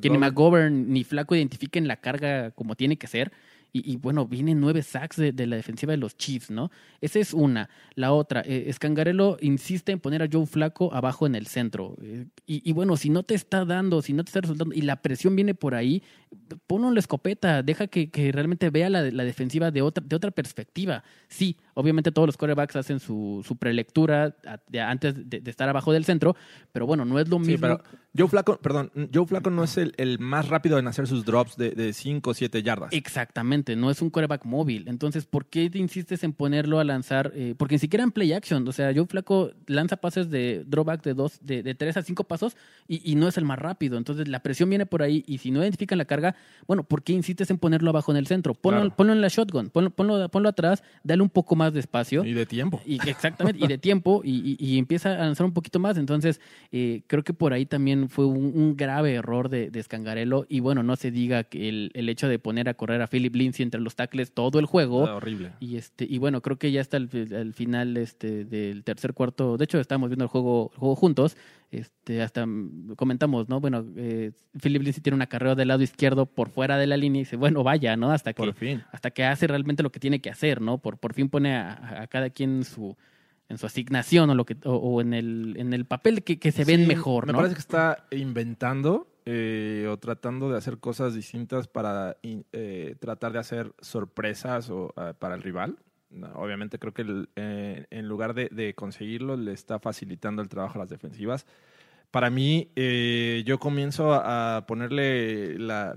[0.00, 0.20] que ni McGovern.
[0.20, 3.32] McGovern ni Flaco identifiquen la carga como tiene que ser.
[3.76, 6.70] Y, y bueno, vienen nueve sacks de, de, la defensiva de los Chiefs, ¿no?
[7.00, 7.68] Esa es una.
[7.96, 11.96] La otra, eh, Scangarello insiste en poner a Joe Flaco abajo en el centro.
[12.00, 14.82] Eh, y, y, bueno, si no te está dando, si no te está resultando, y
[14.82, 16.04] la presión viene por ahí,
[16.68, 20.14] ponlo en la escopeta, deja que, que realmente vea la, la, defensiva de otra, de
[20.14, 21.02] otra perspectiva.
[21.26, 25.68] Sí, obviamente todos los quarterbacks hacen su, su prelectura a, de, antes de, de, estar
[25.68, 26.36] abajo del centro,
[26.70, 27.54] pero bueno, no es lo mismo.
[27.56, 27.82] Sí, pero
[28.16, 31.56] Joe Flaco, perdón, Joe Flaco no es el, el más rápido en hacer sus drops
[31.56, 32.92] de 5 o 7 yardas.
[32.92, 34.86] Exactamente, no es un quarterback móvil.
[34.86, 37.32] Entonces, ¿por qué te insistes en ponerlo a lanzar?
[37.34, 38.66] Eh, porque ni siquiera en play action.
[38.68, 42.24] O sea, Joe Flaco lanza pases de drawback de dos, de, de tres a cinco
[42.24, 43.98] pasos y, y, no es el más rápido.
[43.98, 46.36] Entonces, la presión viene por ahí y si no identifican la carga,
[46.68, 48.54] bueno, ¿por qué insistes en ponerlo abajo en el centro?
[48.54, 48.96] Ponlo, claro.
[48.96, 52.24] ponlo en la shotgun, ponlo, ponlo, ponlo, atrás, dale un poco más de espacio.
[52.24, 52.80] Y de tiempo.
[52.86, 55.98] Y, exactamente, y de tiempo y, y, empieza a lanzar un poquito más.
[55.98, 60.46] Entonces, eh, creo que por ahí también fue un, un grave error de, de Scangarello.
[60.48, 63.34] Y bueno, no se diga que el, el hecho de poner a correr a Philip
[63.34, 65.06] Lindsay entre los tackles todo el juego.
[65.06, 65.52] Ah, horrible.
[65.60, 67.08] Y este y bueno, creo que ya está el,
[67.54, 69.56] final este del tercer cuarto.
[69.56, 71.36] De hecho, estamos viendo el juego, el juego juntos.
[71.70, 72.46] Este, hasta
[72.96, 73.60] comentamos, ¿no?
[73.60, 77.20] Bueno, eh, Philip Lindsay tiene una carrera del lado izquierdo por fuera de la línea
[77.20, 78.12] y dice, bueno, vaya, ¿no?
[78.12, 78.82] Hasta que, por fin.
[78.92, 80.78] hasta que hace realmente lo que tiene que hacer, ¿no?
[80.78, 82.96] Por, por fin pone a, a cada quien en su,
[83.48, 86.52] en su asignación o, lo que, o, o en, el, en el papel que, que
[86.52, 91.14] se ven sí, mejor, Me parece que está inventando eh, o tratando de hacer cosas
[91.14, 95.78] distintas para eh, tratar de hacer sorpresas o, uh, para el rival.
[96.10, 100.48] No, obviamente creo que el, eh, en lugar de, de, conseguirlo le está facilitando el
[100.48, 101.46] trabajo a las defensivas.
[102.10, 105.96] Para mí, eh, yo comienzo a ponerle la,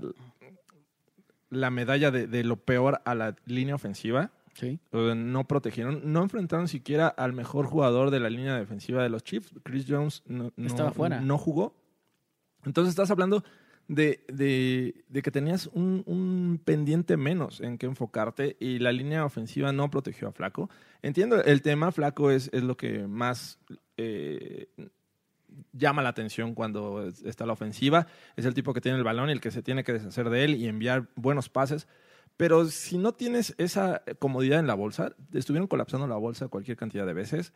[1.50, 4.32] la medalla de, de, lo peor a la línea ofensiva.
[4.58, 4.80] Sí.
[4.90, 9.54] No protegieron, no enfrentaron siquiera al mejor jugador de la línea defensiva de los Chiefs.
[9.62, 11.20] Chris Jones no, no, estaba fuera.
[11.20, 11.76] No jugó.
[12.64, 13.44] Entonces estás hablando
[13.86, 19.24] de, de, de que tenías un, un, pendiente menos en que enfocarte y la línea
[19.24, 20.68] ofensiva no protegió a Flaco.
[21.02, 23.60] Entiendo el tema, Flaco es, es lo que más
[23.96, 24.66] eh,
[25.72, 28.08] llama la atención cuando está la ofensiva.
[28.34, 30.42] Es el tipo que tiene el balón y el que se tiene que deshacer de
[30.42, 31.86] él y enviar buenos pases.
[32.38, 37.04] Pero si no tienes esa comodidad en la bolsa, estuvieron colapsando la bolsa cualquier cantidad
[37.04, 37.52] de veces.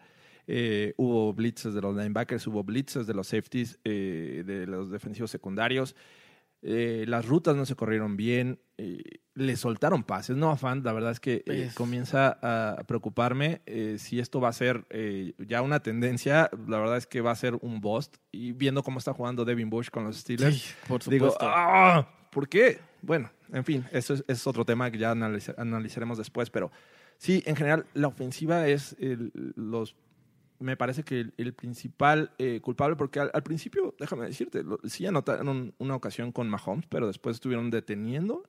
[0.48, 5.30] Eh, hubo blitzes de los linebackers, hubo blitzes de los safeties, eh, de los defensivos
[5.30, 5.94] secundarios.
[6.62, 8.58] Eh, las rutas no se corrieron bien.
[9.34, 10.36] le soltaron pases.
[10.36, 11.74] No, afán, la verdad es que pues.
[11.74, 13.62] comienza a preocuparme
[13.98, 14.84] si esto va a ser
[15.38, 16.50] ya una tendencia.
[16.66, 18.16] La verdad es que va a ser un bust.
[18.32, 21.46] Y viendo cómo está jugando Devin Bush con los Steelers, sí, por digo, supuesto.
[21.48, 22.08] ¡ah!
[22.32, 22.80] ¿por qué?
[23.02, 26.70] Bueno, en fin, eso es, otro tema que ya analiz analizaremos después, pero
[27.18, 29.96] sí, en general, la ofensiva es los
[30.62, 35.96] me parece que el, principal eh, culpable, porque al, principio, déjame decirte, sí anotaron una
[35.96, 38.44] ocasión con Mahomes, pero después estuvieron deteniendo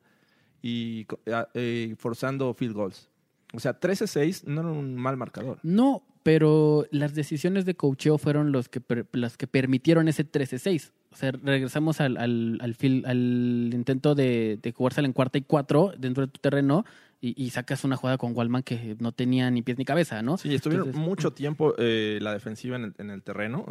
[0.61, 1.05] y
[1.53, 3.09] eh, forzando field goals.
[3.53, 5.59] O sea, 13-6 no era un mal marcador.
[5.63, 10.91] No, pero las decisiones de coacheo fueron los que, las que permitieron ese 13-6.
[11.13, 15.41] O sea, regresamos al, al, al, fil- al intento de, de jugársela en cuarta y
[15.43, 16.85] cuatro dentro de tu terreno
[17.21, 20.37] y, y sacas una jugada con Wallman que no tenía ni pies ni cabeza, ¿no?
[20.37, 23.63] Sí, estuvieron Entonces, mucho tiempo eh, la defensiva en el, en el terreno.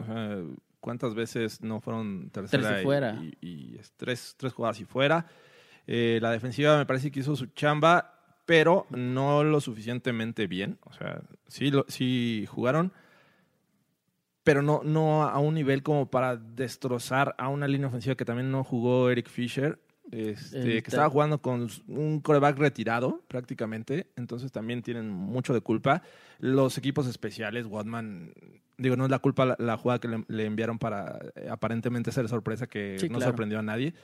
[0.81, 3.15] ¿Cuántas veces no fueron tercera Tres y y- fuera.
[3.41, 5.27] Y, y es tres, tres jugadas y fuera?
[5.87, 10.79] Eh, la defensiva me parece que hizo su chamba, pero no lo suficientemente bien.
[10.85, 12.93] O sea, sí, lo, sí jugaron,
[14.45, 18.51] pero no, no a un nivel como para destrozar a una línea ofensiva que también
[18.51, 19.79] no jugó Eric Fisher.
[20.11, 25.61] Este, que ta- estaba jugando con un coreback retirado prácticamente, entonces también tienen mucho de
[25.61, 26.03] culpa.
[26.39, 28.33] Los equipos especiales, Watman,
[28.77, 32.11] digo, no es la culpa la, la jugada que le, le enviaron para eh, aparentemente
[32.13, 33.31] ser sorpresa que Sí, no claro.
[33.31, 33.95] sorprendió a nadie.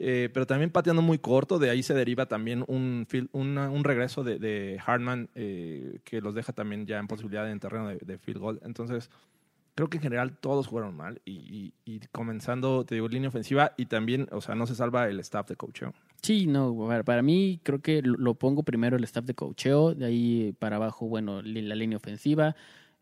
[0.00, 4.22] Eh, pero también pateando muy corto, de ahí se deriva también un, una- un regreso
[4.22, 8.18] de, de Hartman eh, que los deja también ya en posibilidad en terreno de, de
[8.18, 8.60] field goal.
[8.64, 9.10] Entonces,
[9.78, 13.74] creo que en general todos jugaron mal y, y- y comenzando, te digo, línea ofensiva
[13.76, 15.92] y también, o sea, no se salva el staff de coaching.
[16.20, 20.52] Sí, no, para, mí creo que lo, pongo primero el staff de coacheo, de ahí
[20.58, 22.56] para abajo, bueno, la línea ofensiva.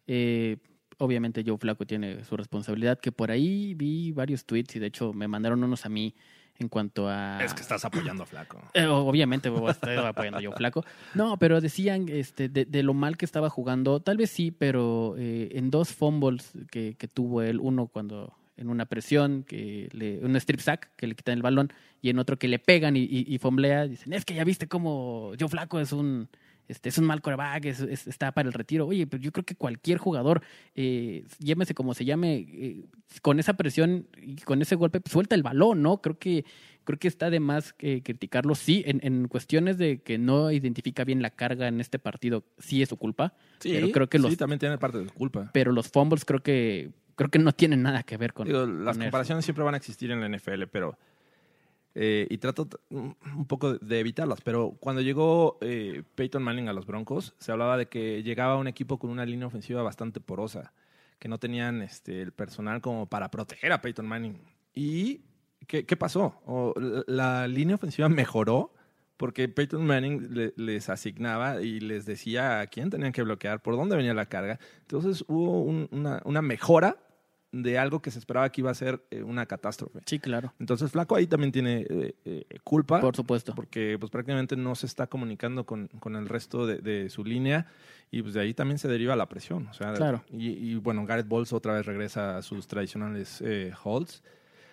[0.06, 0.58] Eh,
[0.98, 5.14] obviamente Joe Flaco tiene su responsabilidad, que por ahí vi varios tweets y de hecho
[5.14, 6.14] me mandaron unos a mí
[6.58, 7.38] en cuanto a...
[7.42, 8.60] Es que estás apoyando a Flaco.
[8.74, 10.84] Eh, obviamente estoy apoyando yo flaco.
[11.14, 15.14] No, pero decían este, de, de lo mal que estaba jugando, tal vez sí, pero
[15.18, 20.18] eh, en dos fumbles que, que tuvo él, uno cuando en una presión, que le,
[20.24, 23.00] un strip sack que le quitan el balón, y en otro que le pegan y,
[23.00, 26.28] y, y fumblea, dicen, es que ya viste cómo yo flaco es un...
[26.68, 28.86] Este, es un mal coreback, es- es- está para el retiro.
[28.86, 30.42] Oye, pero yo creo que cualquier jugador,
[30.74, 32.84] eh, llámese como se llame, eh,
[33.22, 36.00] con esa presión y con ese golpe, pues, suelta el balón, ¿no?
[36.02, 36.44] Creo que
[36.84, 38.54] creo que está de más que criticarlo.
[38.54, 42.80] Sí, en, en cuestiones de que no identifica bien la carga en este partido, sí
[42.80, 43.34] es su culpa.
[43.58, 45.50] Sí, pero creo que los, sí, también tiene parte de culpa.
[45.52, 48.46] pero los fumbles creo que creo que no tienen nada que ver con.
[48.46, 49.08] Digo, las con eso.
[49.08, 50.96] comparaciones siempre van a existir en la NFL, pero.
[51.98, 54.42] Eh, y trato un poco de evitarlas.
[54.42, 58.68] Pero cuando llegó eh, Peyton Manning a los Broncos, se hablaba de que llegaba un
[58.68, 60.74] equipo con una línea ofensiva bastante porosa,
[61.18, 64.38] que no tenían este, el personal como para proteger a Peyton Manning.
[64.74, 65.22] ¿Y
[65.66, 66.40] qué, qué pasó?
[66.44, 66.74] O,
[67.06, 68.74] la línea ofensiva mejoró
[69.16, 73.74] porque Peyton Manning le- les asignaba y les decía a quién tenían que bloquear, por
[73.74, 74.60] dónde venía la carga.
[74.82, 76.98] Entonces hubo un- una, una mejora
[77.52, 80.00] de algo que se esperaba que iba a ser eh, una catástrofe.
[80.04, 80.52] Sí, claro.
[80.58, 83.00] Entonces Flaco ahí también tiene eh, eh, culpa.
[83.00, 83.54] Por supuesto.
[83.54, 87.66] Porque pues prácticamente no se está comunicando con, con el resto de, de su línea
[88.10, 89.68] y pues de ahí también se deriva la presión.
[89.68, 90.22] O sea, Claro.
[90.30, 93.42] y, y, bueno, Garrett Bowles otra vez regresa a sus tradicionales
[93.82, 94.22] holds,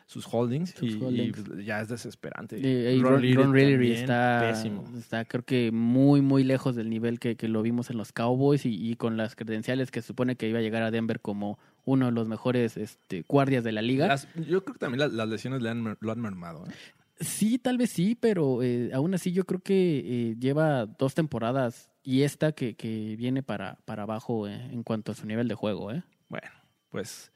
[0.06, 1.42] sus holdings, Sus y, y, holdings.
[1.48, 2.60] pues, ya es desesperante.
[2.60, 4.84] Y Ron, Ron está, pésimo.
[4.98, 8.66] está creo que muy, muy lejos del nivel que, que lo vimos en los Cowboys
[8.66, 11.58] y, y con las credenciales que se supone que iba a llegar a Denver como
[11.86, 14.08] uno de los mejores este, guardias de la liga.
[14.08, 16.65] Las- yo creo que también las, las lesiones le han, lo han mermado.
[16.67, 16.72] ¿eh?
[17.19, 20.00] Sí, tal vez sí, pero eh, aún así yo creo que
[20.32, 25.15] eh, lleva dos temporadas y esta que, que viene para, para abajo en cuanto a
[25.15, 25.91] su nivel de juego.
[25.91, 26.04] ¿eh?
[26.30, 26.50] Bueno,
[26.89, 27.32] pues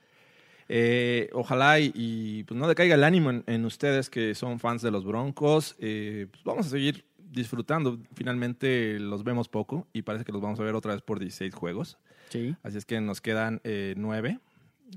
[1.33, 4.91] ojalá y, y, pues no decaiga el ánimo en, en ustedes que son fans de
[4.91, 5.75] los Broncos.
[5.79, 7.99] Pues vamos a seguir disfrutando.
[8.13, 11.53] Finalmente los vemos poco y parece que los vamos a ver otra vez por 16
[11.53, 11.97] juegos.
[12.29, 12.55] Sí.
[12.63, 14.39] Así es que nos quedan eh, nueve.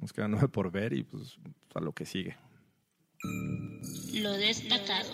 [0.00, 1.38] Nos quedan nueve por ver y pues
[1.74, 2.36] a lo que sigue.
[4.14, 5.10] Lo destacado.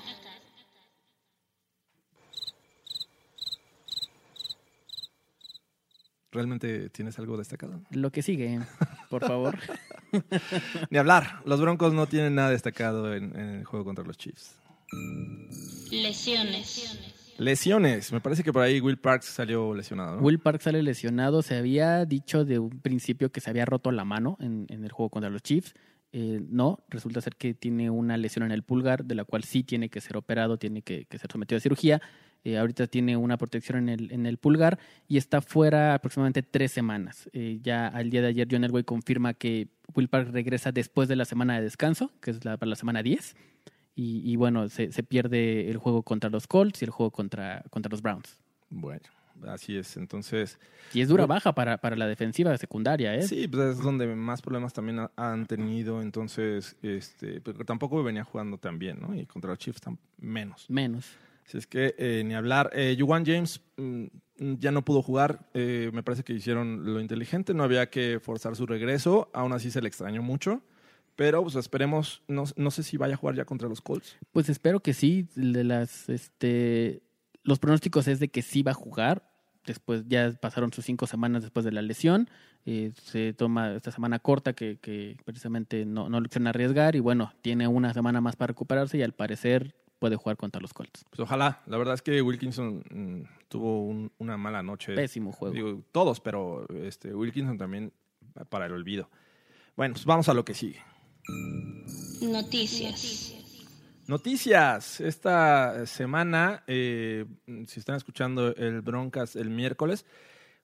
[6.33, 7.81] ¿Realmente tienes algo destacado?
[7.91, 8.61] Lo que sigue,
[9.09, 9.59] por favor.
[10.91, 11.41] Ni hablar.
[11.47, 14.61] Los Broncos no tienen nada destacado en, en el juego contra los Chiefs.
[15.91, 16.99] Lesiones.
[17.39, 18.13] Lesiones.
[18.13, 20.17] Me parece que por ahí Will Parks salió lesionado.
[20.17, 20.23] ¿no?
[20.23, 21.43] Will Park sale lesionado.
[21.43, 24.93] Se había dicho de un principio que se había roto la mano en, en el
[24.93, 25.75] juego contra los Chiefs.
[26.13, 29.63] Eh, no, resulta ser que tiene una lesión en el pulgar, de la cual sí
[29.65, 32.01] tiene que ser operado, tiene que, que ser sometido a cirugía.
[32.43, 36.73] Eh, ahorita tiene una protección en el, en el pulgar y está fuera aproximadamente tres
[36.73, 37.29] semanas.
[37.33, 41.17] Eh, ya al día de ayer, John Elway confirma que Will Park regresa después de
[41.17, 43.35] la semana de descanso, que es la, para la semana 10.
[43.99, 47.65] Y, y bueno, se, se pierde el juego contra los Colts y el juego contra,
[47.71, 48.39] contra los Browns.
[48.69, 49.03] Bueno,
[49.49, 49.97] así es.
[49.97, 50.59] Entonces,
[50.93, 53.23] Y es dura baja para, para la defensiva secundaria, ¿eh?
[53.23, 56.03] Sí, pues es donde más problemas también ha- han tenido.
[56.03, 59.15] Entonces, este, pero tampoco venía jugando tan bien, ¿no?
[59.15, 59.81] Y contra los Chiefs
[60.19, 60.69] menos.
[60.69, 61.07] Menos.
[61.47, 62.71] Así es que eh, ni hablar.
[62.75, 64.05] Eh, Juwan James mm,
[64.59, 65.49] ya no pudo jugar.
[65.55, 67.55] Eh, me parece que hicieron lo inteligente.
[67.55, 69.31] No había que forzar su regreso.
[69.33, 70.61] Aún así se le extrañó mucho.
[71.17, 72.23] Pero pues esperemos.
[72.29, 74.17] No, no sé si vaya a jugar ya contra los Colts.
[74.33, 75.27] Pues espero que sí.
[75.35, 77.03] De las, este,
[77.43, 79.31] los pronósticos es de que sí va a jugar.
[79.67, 82.29] después ya pasaron sus cinco semanas después de la lesión.
[82.67, 87.01] Eh, se toma esta semana corta que, que precisamente no, no lo quieren arriesgar y
[87.01, 91.05] bueno, tiene una semana más para recuperarse y al parecer puede jugar contra los Colts.
[91.09, 91.63] Pues ojalá.
[91.67, 94.95] La verdad es que Wilkinson mm, tuvo un- una mala noche.
[94.95, 95.55] Pésimo juego.
[95.55, 97.93] Digo, todos, pero este, Wilkinson también
[98.51, 99.09] para el olvido.
[99.77, 100.81] Bueno, pues vamos a lo que sigue.
[102.23, 103.35] Noticias.
[104.07, 105.01] Noticias.
[105.01, 107.25] Esta semana, eh,
[107.67, 110.07] si están escuchando el Broncas el miércoles,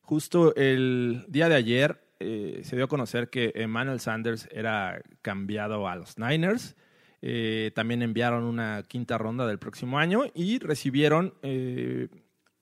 [0.00, 5.88] justo el día de ayer eh, se dio a conocer que Emmanuel Sanders era cambiado
[5.88, 6.76] a los Niners.
[7.20, 11.34] Eh, también enviaron una quinta ronda del próximo año y recibieron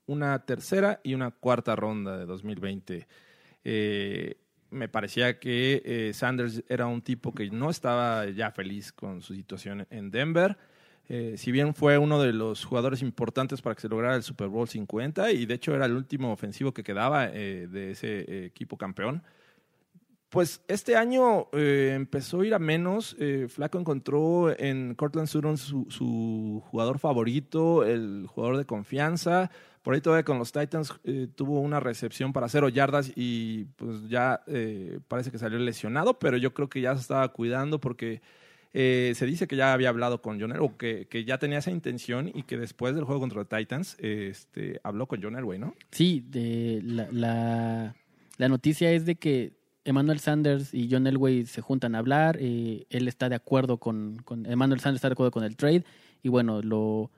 [0.07, 3.07] una tercera y una cuarta ronda de 2020.
[3.63, 4.40] Eh,
[4.71, 9.35] me parecía que eh, Sanders era un tipo que no estaba ya feliz con su
[9.35, 10.57] situación en Denver.
[11.09, 14.47] Eh, si bien fue uno de los jugadores importantes para que se lograra el Super
[14.47, 18.77] Bowl 50 y de hecho era el último ofensivo que quedaba eh, de ese equipo
[18.77, 19.21] campeón,
[20.29, 23.17] pues este año empezó a ir a menos.
[23.49, 29.51] Flaco encontró en Cortland Sutton su, su jugador favorito, el jugador de confianza.
[29.81, 34.07] Por ahí todavía con los Titans eh, tuvo una recepción para cero yardas y pues
[34.09, 38.21] ya eh, parece que salió lesionado, pero yo creo que ya se estaba cuidando porque
[38.73, 41.71] eh, se dice que ya había hablado con John Elway, que, que ya tenía esa
[41.71, 45.73] intención y que después del juego contra los Titans este, habló con John Elway, ¿no?
[45.89, 47.95] Sí, de la, la,
[48.37, 52.37] la noticia es de que Emmanuel Sanders y John Elway se juntan a hablar.
[52.37, 54.45] él está de acuerdo con, con.
[54.45, 55.83] Emmanuel Sanders está de acuerdo con el trade.
[56.21, 57.09] Y bueno, lo,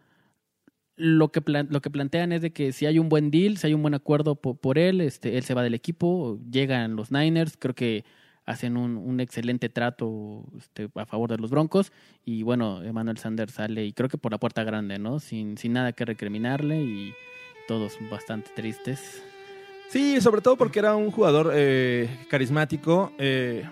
[0.96, 3.74] lo, que, lo que plantean es de que si hay un buen deal, si hay
[3.74, 7.58] un buen acuerdo po- por, él, este, él se va del equipo, llegan los Niners.
[7.58, 8.04] Creo que
[8.46, 11.92] hacen un, un excelente trato este, a favor de los Broncos.
[12.26, 15.20] Y bueno, Emmanuel Sanders sale, y creo que por la puerta grande, ¿no?
[15.20, 17.14] Sin, sin nada que recriminarle y
[17.68, 19.24] todos bastante tristes.
[19.90, 23.14] Sí, sobre todo porque era un jugador eh, carismático.
[23.18, 23.64] eh,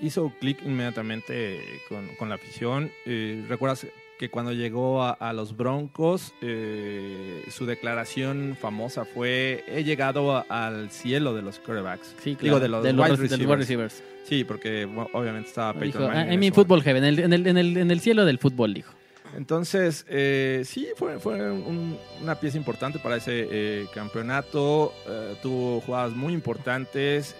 [0.00, 2.90] hizo clic inmediatamente con, con la afición.
[3.04, 3.86] Eh, ¿Recuerdas
[4.18, 10.46] que cuando llegó a, a los Broncos, eh, su declaración famosa fue: He llegado a-
[10.48, 12.14] al cielo de los quarterbacks?
[12.22, 13.48] Sí, Digo, claro, de los, de wide, los- de los receivers.
[13.48, 14.02] wide receivers.
[14.24, 17.04] Sí, porque bueno, obviamente estaba Peyton Dijo, Manning "Ah, en en mi ese fútbol heaven,
[17.04, 18.92] en el, en el, en el, en el cielo del fútbol, dijo.
[19.36, 24.92] Entonces, eh, sí, fue, fue un- una pieza importante para ese eh, campeonato.
[25.06, 27.36] eh, tuvo jugadas muy importantes.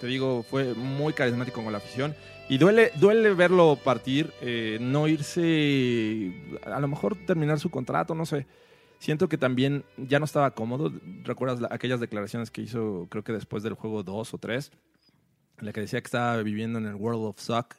[0.00, 2.14] Te digo, fue muy carismático con la afición.
[2.48, 6.32] Y duele, duele verlo partir, eh, no irse,
[6.64, 8.46] a lo mejor terminar su contrato, no sé.
[8.98, 10.92] Siento que también ya no estaba cómodo.
[11.24, 14.72] ¿Recuerdas la- aquellas declaraciones que hizo, creo que después del juego 2 o 3?
[15.60, 17.74] La que decía que estaba viviendo en el World of Suck.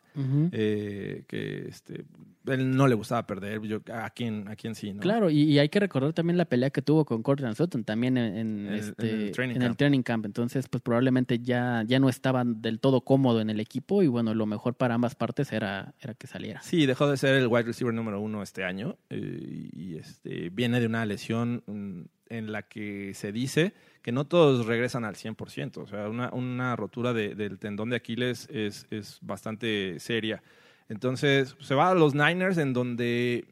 [0.53, 2.05] eh, que este,
[2.47, 3.61] él no le gustaba perder.
[3.63, 4.93] Yo, ¿a, quién, ¿A quién sí?
[4.93, 5.01] ¿no?
[5.01, 8.17] Claro, y, y hay que recordar también la pelea que tuvo con Cortland Sutton también
[8.17, 9.77] en, el- este, en el training en el camp.
[9.77, 10.25] training camp.
[10.25, 14.33] Entonces, pues probablemente ya, ya no estaba del todo cómodo en el equipo y bueno,
[14.33, 16.61] lo mejor para ambas partes era, era que saliera.
[16.61, 20.79] Sí, dejó de ser el wide receiver número uno este año eh, y este, viene
[20.79, 23.73] de una lesión mm, en la que se dice
[24.05, 25.77] que no todos regresan al 100%.
[25.81, 30.43] O sea, una, una rotura de- del tendón de Aquiles es, es bastante seria.
[30.89, 33.45] Entonces, se va a los Niners en donde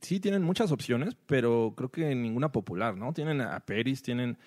[0.00, 3.12] sí tienen muchas opciones, pero creo que ninguna popular, ¿no?
[3.12, 4.38] Tienen a Peris, tienen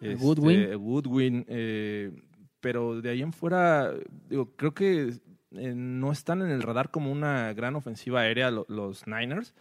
[0.00, 0.74] este, Goodwin.
[0.76, 2.12] Goodwin, eh,
[2.60, 3.92] pero de ahí en fuera,
[4.28, 5.12] digo, creo que
[5.56, 9.54] eh, no están en el radar como una gran ofensiva aérea lo- los Niners.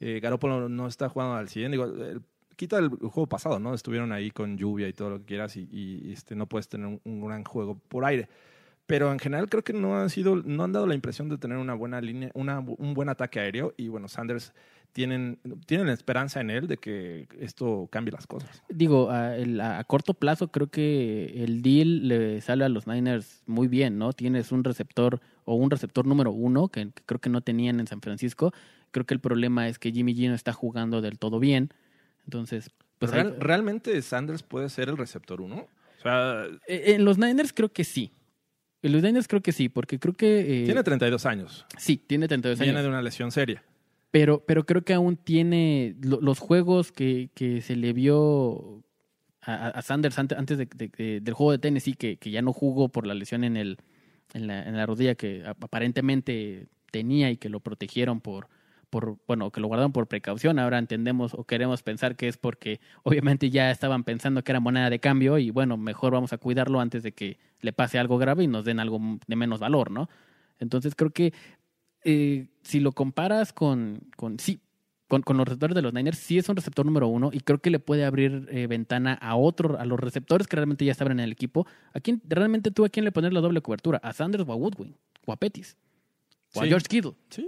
[0.00, 1.70] Eh, Garoppolo no está jugando al 100.
[1.70, 2.22] Digo, el-
[2.56, 3.74] quita el juego pasado, ¿no?
[3.74, 7.20] Estuvieron ahí con lluvia y todo lo que quieras y, este, no puedes tener un,
[7.20, 8.28] gran juego por aire.
[8.86, 11.56] Pero en general creo que no han sido, no han dado la impresión de tener
[11.56, 13.72] una buena línea, una, un buen ataque aéreo.
[13.76, 14.52] Y bueno, Sanders
[14.94, 18.62] tienen, tienen esperanza en él de que esto cambie las cosas.
[18.68, 23.98] Digo, a, corto plazo creo que el deal le sale a los Niners muy bien,
[23.98, 24.12] ¿no?
[24.12, 28.00] Tienes un receptor o un receptor número uno que creo que no tenían en San
[28.00, 28.52] Francisco.
[28.92, 31.70] Creo que el problema es que Jimmy G no está jugando del todo bien.
[32.24, 35.66] Entonces, pues hay- realmente Sanders puede ser el receptor uno.
[35.98, 38.10] O sea, Eh, En los Niners creo que sí.
[38.82, 40.62] En los Niners creo que sí, porque creo que...
[40.62, 41.64] eh, tiene 32 años.
[41.78, 42.82] Sí, tiene 32 Viene años.
[42.84, 43.62] de una lesión seria.
[44.10, 48.82] Pero, pero creo que aún tiene lo- los juegos que, que se le vio
[49.40, 52.42] a, a Sanders ante- antes de- de- de- del juego de Tennessee, que, que ya
[52.42, 53.78] no jugó por la lesión en, el,
[54.34, 58.48] en, la, en la rodilla que ap- aparentemente tenía y que lo protegieron por,
[58.94, 60.60] por, bueno, que lo guardaron por precaución.
[60.60, 64.88] Ahora entendemos o queremos pensar que es porque obviamente ya estaban pensando que era moneda
[64.88, 68.44] de cambio y bueno, mejor vamos a cuidarlo antes de que le pase algo grave
[68.44, 70.08] y nos den algo de menos valor, ¿no?
[70.60, 71.32] Entonces creo que
[72.04, 74.60] eh, si lo comparas con, con sí,
[75.08, 77.58] con, con los receptores de los Niners, sí es un receptor número uno y creo
[77.58, 81.18] que le puede abrir eh, ventana a otro, a los receptores que realmente ya estaban
[81.18, 81.66] en el equipo.
[81.94, 83.98] ¿A quién, realmente tú a quién le pones la doble cobertura?
[84.04, 84.94] ¿A Sanders o a Woodwin?
[85.26, 85.76] ¿O a Pettis?
[86.54, 86.66] ¿O a.
[86.66, 87.14] George Kittle?
[87.28, 87.44] Sí,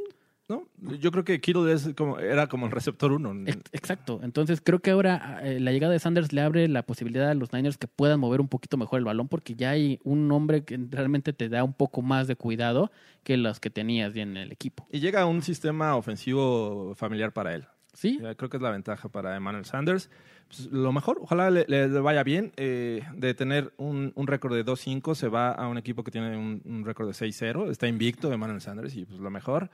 [0.49, 0.65] ¿no?
[1.01, 3.33] Yo creo que Kittle es como, era como el receptor uno.
[3.47, 4.21] Ex- Exacto.
[4.23, 7.53] Entonces creo que ahora eh, la llegada de Sanders le abre la posibilidad a los
[7.53, 10.79] Niners que puedan mover un poquito mejor el balón porque ya hay un hombre que
[10.91, 12.91] realmente te da un poco más de cuidado
[13.25, 14.87] que los que tenías en el equipo.
[14.93, 17.65] Y llega un sistema ofensivo familiar para él.
[17.93, 18.19] ¿Sí?
[18.23, 20.11] Ya creo que es la ventaja para Emmanuel Sanders.
[20.49, 22.53] Pues, lo mejor, ojalá le vaya bien.
[22.59, 26.37] eh, de tener un, un récord de 2-5, se va a un equipo que tiene
[26.37, 27.71] un, un récord de 6-0.
[27.71, 29.71] Está invicto Emmanuel Sanders y pues lo mejor,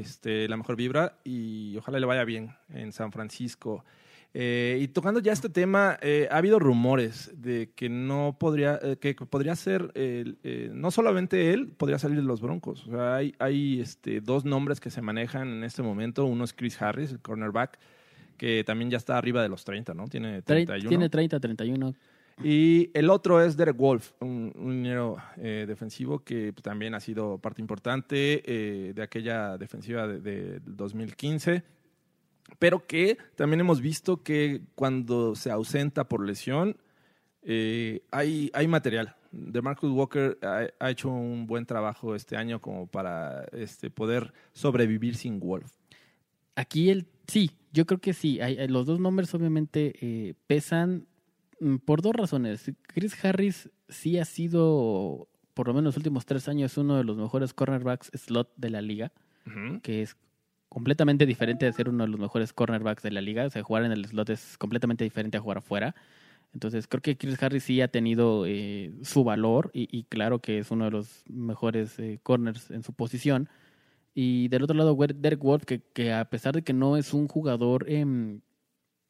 [0.00, 1.18] este, la mejor vibra.
[1.24, 3.84] Y ojalá le vaya bien en San Francisco.
[4.34, 8.96] Eh, y tocando ya este tema, eh, ha habido rumores de que no podría, eh,
[8.96, 12.86] que podría ser, eh, no solamente él, podría salir de los Broncos.
[12.86, 16.24] O sea, hay, hay este, dos nombres que se manejan en este momento.
[16.24, 17.78] Uno es Chris Harris, el cornerback,
[18.38, 20.08] que también ya está arriba de los 30, ¿no?
[20.08, 20.88] Tiene Tre- 31.
[20.88, 21.94] Tiene 30, 31.
[22.42, 24.86] Y el otro es Derek Wolf, un, un
[25.36, 30.60] eh, defensivo que pues, también ha sido parte importante eh, de aquella defensiva de, de
[30.64, 31.62] 2015,
[32.58, 36.76] pero que también hemos visto que cuando se ausenta por lesión,
[37.42, 39.16] eh, hay, hay material.
[39.30, 44.32] De Marcus Walker ha, ha hecho un buen trabajo este año como para este, poder
[44.52, 45.72] sobrevivir sin Wolf.
[46.54, 48.40] Aquí el sí, yo creo que sí.
[48.40, 51.06] Hay, los dos nombres obviamente eh, pesan
[51.84, 52.72] por dos razones.
[52.88, 57.16] Chris Harris sí ha sido, por lo menos los últimos tres años, uno de los
[57.16, 59.12] mejores cornerbacks slot de la liga,
[59.82, 60.16] que es
[60.68, 63.46] completamente diferente de ser uno de los mejores cornerbacks de la liga.
[63.46, 65.94] O sea, jugar en el slot es completamente diferente a jugar afuera.
[66.54, 70.58] Entonces, creo que Chris Harris sí ha tenido eh, su valor y, y claro que
[70.58, 73.48] es uno de los mejores eh, corners en su posición.
[74.14, 77.28] Y del otro lado, Derek Wolf, que, que a pesar de que no es un
[77.28, 78.40] jugador em,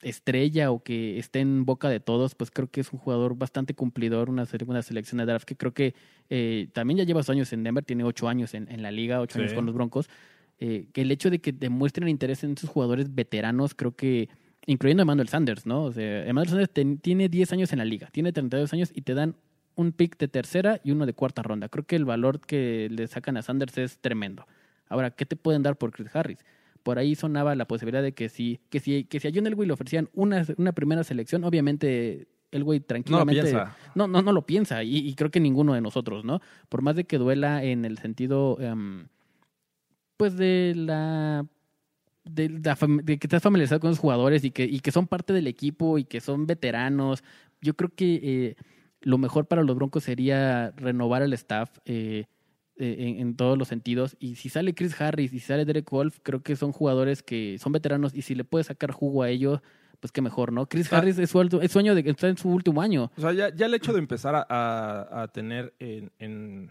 [0.03, 3.74] estrella o que esté en boca de todos, pues creo que es un jugador bastante
[3.74, 5.94] cumplidor, una, se- una selección de draft que creo que
[6.30, 9.20] eh, también ya lleva sus años en Denver, tiene ocho años en, en la liga,
[9.20, 9.40] ocho Sí.
[9.40, 10.09] años con los Broncos.
[10.59, 14.28] eh, que el hecho de que demuestren interés en esos jugadores veteranos, creo que,
[14.66, 15.82] incluyendo a Emmanuel Sanders, ¿no?
[15.84, 19.03] O sea, Emmanuel Sanders ten- tiene 10 años en la liga, tiene 32 años y
[19.03, 19.34] te dan
[19.74, 21.68] un pick de tercera y uno de cuarta ronda.
[21.68, 24.46] Creo que el valor que le sacan a Sanders es tremendo.
[24.88, 26.38] Ahora, ¿qué te pueden dar por Chris Harris?
[26.82, 29.66] Por ahí sonaba la posibilidad de que si, que si, que si a John Elway
[29.66, 33.76] le ofrecían una, una primera selección, obviamente Elway tranquilamente piensa.
[33.94, 36.40] no, no, no lo piensa y, y creo que ninguno de nosotros, ¿no?
[36.68, 39.06] Por más de que duela en el sentido, em,
[40.16, 41.46] pues de la,
[42.24, 45.98] de que estás familiarizado con los jugadores y que, y que son parte del equipo
[45.98, 47.24] y que son veteranos,
[47.60, 48.56] yo creo que eh,
[49.00, 52.26] lo mejor para los Broncos sería renovar el staff eh,
[52.82, 54.16] eh, en, en todos los sentidos.
[54.20, 57.56] Y si sale Chris Harris y si sale Derek Wolf, creo que son jugadores que
[57.58, 59.60] son veteranos y si le puedes sacar jugo a ellos,
[60.00, 60.66] pues qué mejor, ¿no?
[60.66, 60.98] Chris Ah.
[60.98, 63.10] Harris es, su, es sueño de que está en su último año.
[63.16, 66.70] O sea, ya, ya el hecho de empezar a, a- a tener en, en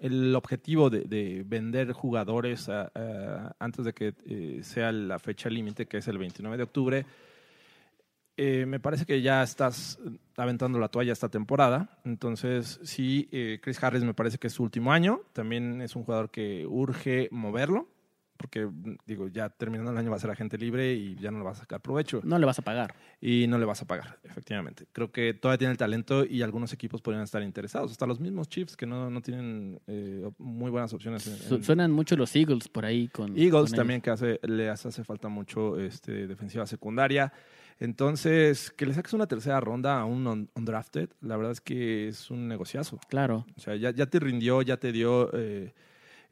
[0.00, 5.86] el objetivo de, de vender jugadores a- antes de que eh, sea la fecha límite,
[5.86, 7.06] que es el 29 de octubre,
[8.36, 9.98] eh, me parece que ya estás
[10.36, 12.00] aventando la toalla esta temporada.
[12.04, 15.20] Entonces, sí, eh, Chris Harris me parece que es su último año.
[15.32, 17.88] También es un jugador que urge moverlo,
[18.38, 18.68] porque,
[19.06, 21.52] digo, ya terminando el año va a ser agente libre y ya no le va
[21.52, 22.92] a sacar provecho No le vas a pagar.
[23.20, 24.86] y no le vas a pagar, efectivamente.
[24.92, 27.92] Creo que todavía tiene el talento y algunos equipos podrían estar interesados.
[27.92, 31.24] Hasta los mismos Chiefs que no, no tienen eh, muy buenas opciones.
[31.28, 34.40] en- Su- en- Suenan mucho los Eagles por ahí con Eagles con también que hace,
[34.42, 37.32] le hace, hace falta mucho este, defensiva secundaria.
[37.78, 42.08] Entonces, que le saques una tercera ronda a un un- undrafted, la verdad es que
[42.08, 42.98] es un negociazo.
[43.08, 43.44] Claro.
[43.56, 45.72] O sea, ya, ya te rindió, ya te dio eh,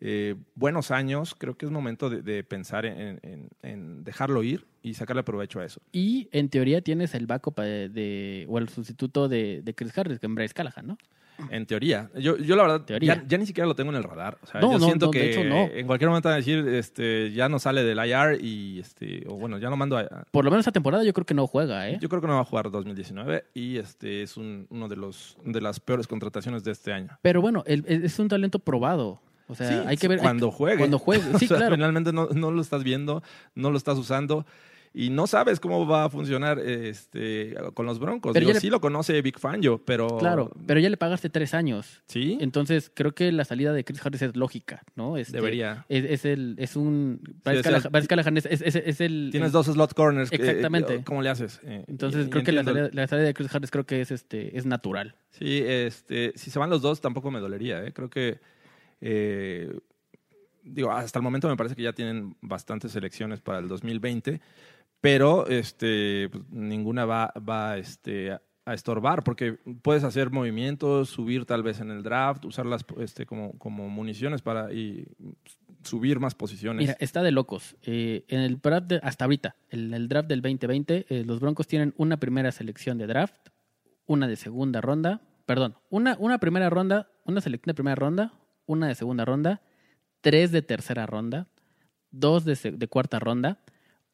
[0.01, 1.35] eh, buenos años.
[1.37, 5.61] Creo que es momento de, de pensar en, en- en dejarlo ir y sacarle provecho
[5.61, 5.81] a eso.
[5.93, 10.19] Y en teoría tienes el backup de, de- o el sustituto de, de Chris Harris,
[10.19, 10.99] que es Bryce Callahan, ¿no?
[11.51, 12.11] En teoría.
[12.17, 12.99] Yo, yo la verdad.
[13.01, 14.39] Ya, ya ni siquiera lo tengo en el radar.
[14.43, 15.69] O sea, No, yo no, siento no, de que hecho, no.
[15.73, 19.35] en cualquier momento van a decir, este, ya no sale del IR y, este, o
[19.37, 20.25] bueno, ya no mando a...
[20.31, 21.99] Por lo menos esta temporada yo creo que no juega, ¿eh?
[22.01, 25.37] Yo creo que no va a jugar 2019 y este es un- uno de los
[25.45, 27.09] de las peores contrataciones de este año.
[27.23, 29.21] Pero bueno, el- el- es un talento probado.
[29.49, 30.19] O sea, Sí, hay que ver.
[30.19, 30.79] hay cuando que- juegue.
[30.79, 31.75] Cuando juegue, sí, O sea, claro.
[31.75, 33.23] Finalmente no, no lo estás viendo,
[33.57, 34.47] no lo estás usando
[34.93, 38.33] y no sabes cómo va a funcionar este, con los Broncos.
[38.33, 40.19] Pero Digo, le- sí lo conoce Big Fangio, pero...
[40.19, 42.03] Claro, pero ya le pagaste tres años.
[42.07, 45.17] Sí, Entonces creo que la salida de Chris Harris es lógica, ¿no?
[45.17, 45.85] Este, debería.
[45.89, 47.21] Es, es el, es un.
[47.45, 49.29] Bryce el- Callahan, es, es- el.
[49.31, 50.33] Tienes dos slot corners.
[50.33, 51.05] Exactamente.
[51.05, 51.61] ¿Cómo le haces?
[51.63, 54.01] Eh, Entonces y- creo y que la salida, la salida de Chris Harris creo que
[54.01, 55.15] es este es natural.
[55.31, 57.85] Sí, este, si se van los dos tampoco me dolería.
[57.85, 57.93] ¿eh?
[57.93, 58.41] Creo que
[59.01, 59.73] eh,
[60.63, 64.41] digo, hasta el momento me parece que ya tienen bastantes selecciones para el 2020,
[65.01, 71.63] pero este, pues, ninguna va, va este, a estorbar, porque puedes hacer movimientos, subir tal
[71.63, 75.07] vez en el draft, usarlas este, como, como municiones para y
[75.83, 76.81] subir más posiciones.
[76.83, 77.77] Mira, está de locos.
[77.83, 81.67] Eh, en el draft de- hasta ahorita, el, el draft del 2020, eh, los Broncos
[81.67, 83.49] tienen una primera selección de draft,
[84.07, 88.35] una de segunda ronda, perdón, una, una primera ronda, una selección de primera ronda,
[88.67, 89.63] una de segunda ronda,
[90.21, 91.49] tres de tercera ronda,
[92.11, 93.59] dos de, de cuarta ronda,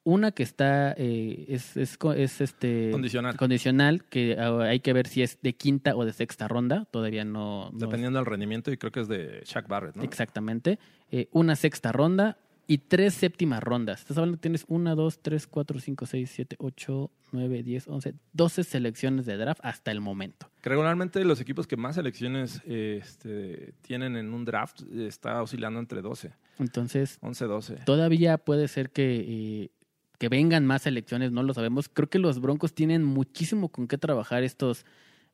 [0.07, 3.37] una que está eh, es, es, es, este Condicional.
[3.37, 7.25] condicional, que ah, hay que ver si es de quinta o de sexta ronda, todavía
[7.25, 10.05] no, no Dependiendo del rendimiento, y creo que es de Shaq Barrett, ¿no?
[10.05, 10.79] Exactamente.
[11.11, 12.39] Eh, una sexta ronda
[12.69, 14.01] y tres séptimas rondas.
[14.01, 18.15] Estás hablando que tienes una, dos, tres, cuatro, cinco, seis, siete, ocho, nueve, diez, once,
[18.33, 20.49] doce selecciones de draft hasta el momento.
[20.63, 26.01] Regularmente los equipos que más selecciones este, tienen en un draft eh, está oscilando entre
[26.03, 27.75] 12, Entonces, 11, 12.
[27.85, 29.71] todavía puede ser que, eh,
[30.19, 31.89] que vengan más selecciones, no lo sabemos.
[31.89, 34.85] Creo que los Broncos tienen muchísimo con qué trabajar estos,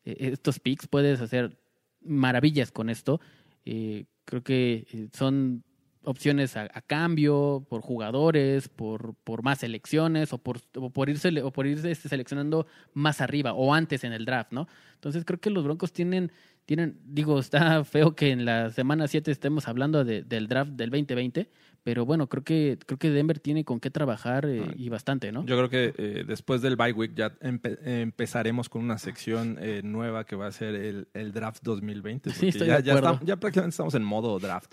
[0.05, 0.87] eh, estos picks.
[0.89, 1.59] Puedes hacer
[2.01, 3.21] maravillas con esto.
[3.65, 5.65] Eh, creo que eh, son
[6.05, 11.43] opciones a, a cambio, por jugadores, por, por más selecciones o por, o por irse,
[11.43, 14.67] o por irse este, seleccionando más arriba o antes en el draft, ¿no?
[14.95, 16.33] Entonces creo que los Broncos tienen,
[16.67, 20.91] tienen digo, está feo que en la semana 7 estemos hablando de- del draft del
[20.91, 21.49] 2020,
[21.85, 25.45] pero bueno, creo que, creo que Denver tiene con qué trabajar eh, y bastante, ¿no?
[25.45, 29.81] Yo creo que eh, después del bye week ya empe- empezaremos con una sección eh,
[29.83, 32.31] nueva que va a ser el, el draft 2020.
[32.31, 32.83] Sí, estoy ya, de
[33.25, 34.73] ya prácticamente estamos en modo draft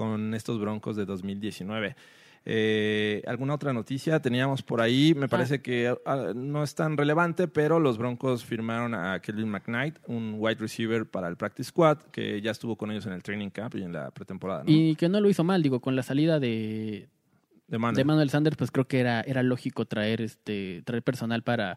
[0.00, 1.94] con estos Broncos de 2019.
[2.46, 5.12] Eh, ¿Alguna otra noticia teníamos por ahí?
[5.14, 9.98] Me parece que ah, no es tan relevante, pero los Broncos firmaron a Kelvin McKnight,
[10.06, 13.50] un wide receiver para el practice squad, que ya estuvo con ellos en el training
[13.50, 14.64] camp y en la pretemporada.
[14.64, 14.70] ¿no?
[14.70, 17.10] Y que no lo hizo mal, digo, con la salida de,
[17.68, 17.96] de Manuel.
[17.96, 21.76] de Manuel Sanders, pues creo que era, era lógico traer este traer personal para,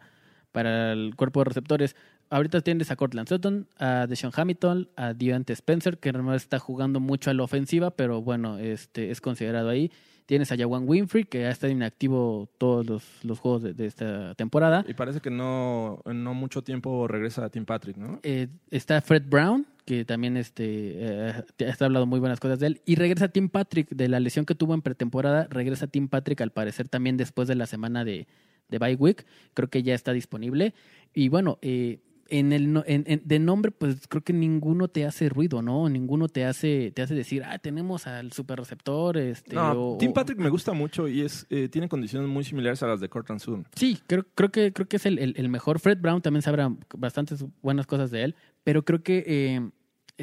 [0.54, 1.98] para el cuerpo de receptores.
[2.30, 7.00] Ahorita tienes a Cortland Sutton, a Deshaun Hamilton, a Deontay Spencer, que realmente está jugando
[7.00, 9.92] mucho a la ofensiva, pero bueno, este es considerado ahí.
[10.26, 14.34] Tienes a Jawan Winfrey, que ha estado inactivo todos los, los juegos de, de esta
[14.36, 14.86] temporada.
[14.88, 18.22] Y parece que no, en no mucho tiempo regresa Tim Patrick, ¿no?
[18.24, 20.64] Eh, está Fred Brown, que también este,
[20.96, 22.82] eh, está hablando muy buenas cosas de él.
[22.86, 25.46] Y regresa Tim Patrick de la lesión que tuvo en pretemporada.
[25.50, 28.26] Regresa Tim Patrick, al parecer, también después de la semana de,
[28.70, 29.26] de bye week.
[29.54, 30.74] Creo que ya está disponible.
[31.14, 32.00] Y bueno, eh,
[32.38, 35.88] en el en- en- de nombre, pues creo que ninguno te hace ruido, ¿no?
[35.88, 39.18] Ninguno te hace, te hace decir, ah, tenemos al super receptor.
[39.18, 42.44] Este, No, o- Tim o- Patrick me gusta mucho y es eh, tiene condiciones muy
[42.44, 43.68] similares a las de Cortland Sutton.
[43.76, 45.80] Sí, creo, creo que creo que es el, el- el mejor.
[45.80, 49.70] Fred Brown también sabrá bastantes buenas cosas de él, pero creo que eh,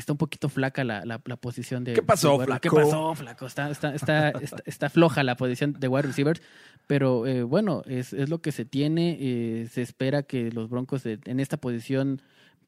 [0.01, 1.93] está un poquito flaca la, la, la posición de.
[1.93, 2.77] ¿Qué pasó, de wide- ¿Qué flaco?
[2.91, 3.47] pasó, flaco?
[3.47, 6.43] Está, está, está, está, está floja la posición de wide receivers,
[6.87, 9.17] pero eh, bueno, es, es lo que se tiene.
[9.21, 12.21] eh, se espera que los Broncos de- en esta posición,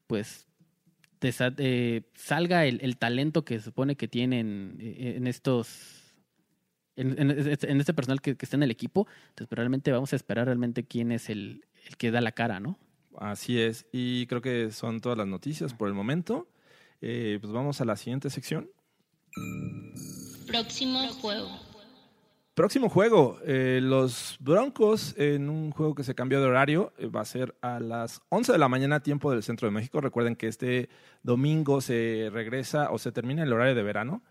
[0.07, 0.47] pues
[1.21, 5.99] desa- eh, salga el, el talento que se supone que tienen eh, en estos
[6.95, 9.07] en, en- en este personal que, que está en el equipo.
[9.29, 12.59] Entonces, pero realmente vamos a esperar realmente quién es el, el que da la cara,
[12.59, 12.77] ¿no?
[13.17, 13.85] Así es.
[13.91, 16.47] Y creo que son todas las noticias por el momento.
[17.05, 18.69] Eh, pues vamos a la siguiente sección.
[20.47, 21.49] Próximo juego.
[22.53, 27.19] Próximo juego, eh, los Broncos en un juego que se cambió de horario, eh, va
[27.19, 29.99] a ser a las 11 de la mañana tiempo del centro de México.
[29.99, 30.87] Recuerden que este
[31.23, 34.21] domingo se regresa o se termina el horario de verano,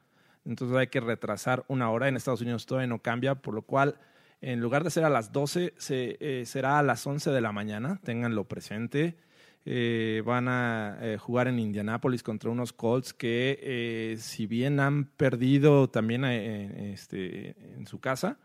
[0.46, 2.08] entonces hay que retrasar una hora.
[2.08, 3.98] En Estados Unidos todavía no cambia, por lo cual
[4.40, 7.52] en lugar de ser a las 12, se, eh, será a las 11 de la
[7.52, 9.16] mañana, ténganlo presente.
[9.64, 15.04] Eh, van a eh, jugar en Indianápolis contra unos Colts que, eh, si bien han
[15.04, 18.38] perdido también eh, este, en su casa,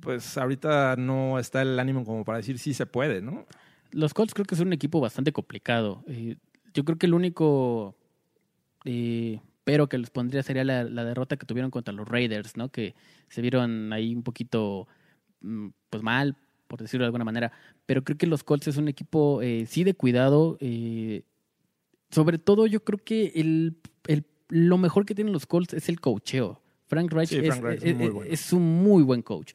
[0.00, 3.46] pues ahorita no está el ánimo como para decir sí se puede, ¿no?
[3.92, 6.04] Los Colts creo que es un equipo bastante complicado.
[6.74, 7.96] Yo creo que el único
[9.64, 12.68] pero que les pondría sería la, la derrota que tuvieron contra los Raiders, ¿no?
[12.68, 12.94] Que
[13.28, 14.86] se vieron ahí un poquito
[15.40, 17.52] mm, pues mal, por decirlo de alguna manera.
[17.86, 20.56] Pero creo que los Colts es un equipo eh, sí de cuidado.
[20.60, 21.22] eh,
[22.10, 26.00] sobre todo yo creo que el, el- lo mejor que tienen los Colts es el
[26.00, 26.60] coacheo.
[26.86, 28.30] Frank Reich, Sí, es, Frank Reich es es- muy bueno.
[28.32, 29.52] es un muy buen coach.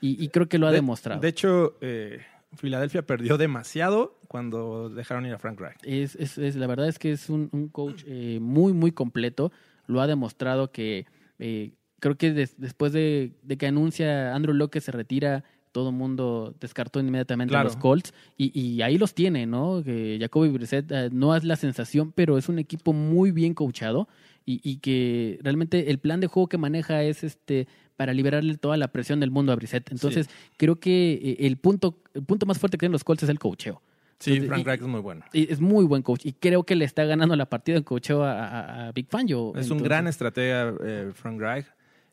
[0.00, 1.20] Y, y creo que lo ha De- demostrado.
[1.20, 2.20] De hecho, eh,
[2.54, 5.78] Filadelfia perdió demasiado cuando dejaron ir a Frank Reich.
[5.82, 9.50] Es, la verdad es que es un, un coach eh, muy, muy completo.
[9.88, 11.06] Lo ha demostrado que
[11.40, 15.42] eh, creo que des- después de, de que anuncia Andrew Locke se retira,
[15.72, 17.68] todo el mundo descartó inmediatamente Claro.
[17.68, 19.82] a los Colts y, y ahí los tiene, ¿no?
[19.84, 24.08] Que Jacoby Brissett eh, no es la sensación, pero es un equipo muy bien coachado
[24.46, 28.76] y, y que realmente el plan de juego que maneja es este para liberarle toda
[28.76, 29.90] la presión del mundo a Brissett.
[29.90, 33.28] Entonces, creo que eh, el punto, el punto más fuerte que tienen los Colts es
[33.28, 33.82] el coacheo.
[34.20, 35.24] Sí, Entonces, Frank Reich es muy bueno.
[35.32, 38.24] y es muy buen coach y creo que le está ganando la partida en coacheo
[38.24, 39.52] a, a- a Big Fangio.
[39.56, 41.66] Es un gran estratega, eh, Frank Reich.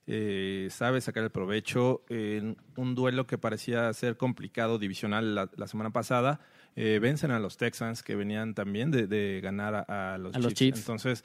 [0.08, 5.68] Eh, sabe sacar el provecho en un duelo que parecía ser complicado divisional la, la
[5.68, 6.40] semana pasada.
[6.76, 10.40] eh, vencen a los Texans que venían también de, de ganar a, a los, A
[10.40, 10.58] los Chiefs.
[10.60, 10.80] Chiefs.
[10.80, 11.24] Entonces,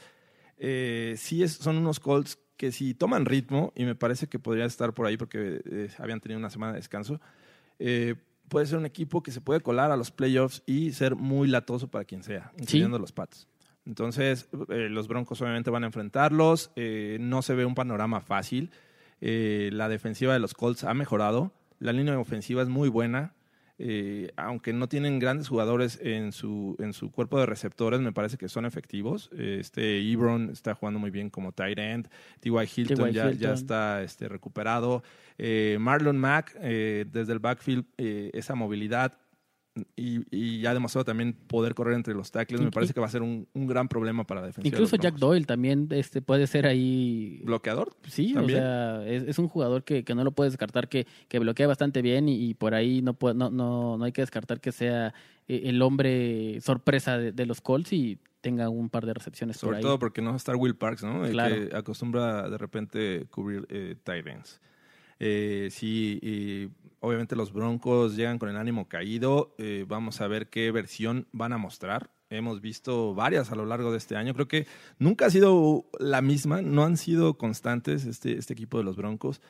[0.58, 4.66] eh, sí es, son unos Colts que si toman ritmo, y me parece que podría
[4.66, 7.20] estar por ahí porque eh, habían tenido una semana de descanso,
[7.78, 8.14] eh,
[8.48, 11.88] puede ser un equipo que se puede colar a los playoffs y ser muy latoso
[11.88, 13.46] para quien sea, incluyendo los Pats.
[13.86, 16.70] Entonces, eh, los Broncos obviamente van a enfrentarlos.
[16.76, 18.70] eh, no se ve un panorama fácil.
[19.20, 21.52] Eh, la defensiva de los Colts ha mejorado.
[21.78, 23.34] La línea ofensiva es muy buena.
[23.82, 28.36] eh, aunque no tienen grandes jugadores en su, en su cuerpo de receptores, me parece
[28.36, 29.30] que son efectivos.
[29.32, 32.10] Este Ebron está jugando muy bien como tight end.
[32.40, 32.52] T.Y.
[32.76, 33.14] Hilton, T.Y.
[33.14, 33.54] ya, ya Hilton.
[33.54, 35.02] está este, recuperado.
[35.38, 39.18] Eh, Marlon Mack, eh, desde el backfield, esa movilidad
[39.96, 42.60] y, y ya demostrado también poder correr entre los tackles.
[42.60, 44.68] Me parece que va a ser un, un gran problema para la defensa.
[44.68, 47.40] Incluso Jack Doyle también este, puede ser ahí.
[47.44, 47.94] ¿Bloqueador?
[48.08, 48.58] Sí, ¿También?
[48.58, 51.66] o sea, es, es un jugador que, que no lo puedes descartar, que, que bloquea
[51.66, 54.72] bastante bien y, y por ahí no, puede- no, no, no hay que descartar que
[54.72, 55.14] sea
[55.48, 59.60] eh, el hombre sorpresa de, de los Colts y tenga un par de recepciones por
[59.68, 59.82] Sobre ahí.
[59.82, 61.26] todo porque no va a estar Will Parks, ¿no?
[61.26, 64.60] El que acostumbra de repente cubrir eh, tight ends.
[65.22, 66.68] Eh, sí, y
[67.00, 69.54] obviamente los Broncos llegan con el ánimo caído.
[69.58, 72.10] Eh, vamos a ver qué versión van a mostrar.
[72.28, 74.34] Hemos visto varias a lo largo de este año.
[74.34, 74.66] Creo que
[74.98, 79.40] nunca ha sido la misma, no han sido constantes este, este equipo de los Broncos.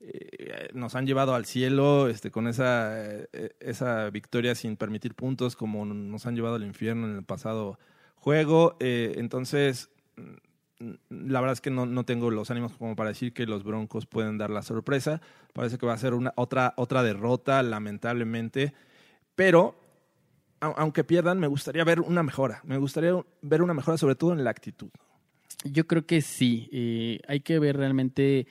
[0.00, 5.56] Eh, nos han llevado al cielo este, con esa, eh, esa victoria sin permitir puntos,
[5.56, 7.78] como nos han llevado al infierno en el pasado
[8.16, 8.76] juego.
[8.80, 9.88] Entonces,
[10.78, 14.06] la verdad es que no, no tengo los ánimos como para decir que los Broncos
[14.06, 15.20] pueden dar la sorpresa.
[15.52, 18.74] Parece que va a ser una, otra, otra derrota, lamentablemente.
[19.34, 19.78] Pero,
[20.60, 22.60] au- aunque pierdan, me gustaría ver una mejora.
[22.64, 23.12] Me gustaría
[23.42, 24.88] ver una mejora, sobre todo en la actitud.
[25.64, 26.68] Yo creo que sí.
[26.72, 28.46] eh, hay que ver realmente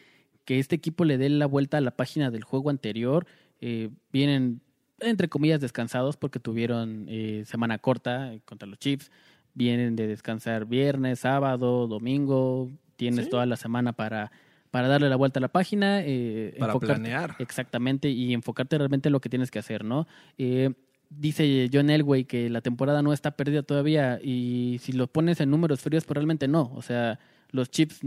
[0.46, 3.26] que este equipo le dé la vuelta a la página del juego anterior.
[3.62, 4.62] Eh, vienen,
[5.00, 9.12] entre comillas, descansados porque tuvieron eh, semana corta contra los Chiefs.
[9.56, 12.70] Vienen de descansar viernes, sábado, domingo.
[12.98, 13.32] Tienes Sí.
[13.32, 14.32] toda la semana para,
[14.70, 16.02] para darle la vuelta a la página.
[16.04, 17.36] eh, Para planear.
[17.40, 20.08] Exactamente, y enfocarte realmente en lo que tienes que hacer, ¿no?
[20.38, 20.72] Eh,
[21.10, 25.50] dice John Elway que la temporada no está perdida todavía y si lo pones en
[25.52, 26.72] números fríos, pues realmente no.
[26.76, 27.20] O sea,
[27.52, 28.02] los Chips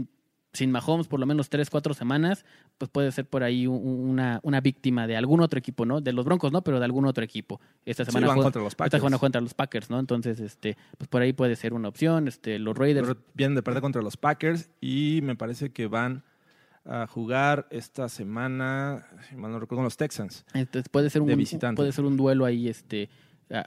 [0.53, 2.43] sin Mahomes por lo menos tres, cuatro semanas,
[2.79, 6.01] pues puede ser por ahí un- una, una víctima de algún otro equipo, ¿no?
[6.01, 6.63] De los Broncos, ¿no?
[6.63, 7.61] Pero de algún otro equipo.
[7.85, 9.01] Esta semana van juega- contra los Esta Packers.
[9.01, 9.99] semana contra los Packers, ¿no?
[9.99, 12.27] Entonces, este, pues por ahí puede ser una opción.
[12.27, 13.07] Este, los Raiders.
[13.07, 16.23] Pero Vienen de perder contra los Packers y me parece que van
[16.85, 20.45] a jugar esta semana, si mal no recuerdo, con los Texans.
[20.55, 21.75] Entonces puede ser un de visitante.
[21.75, 23.09] puede ser un duelo ahí este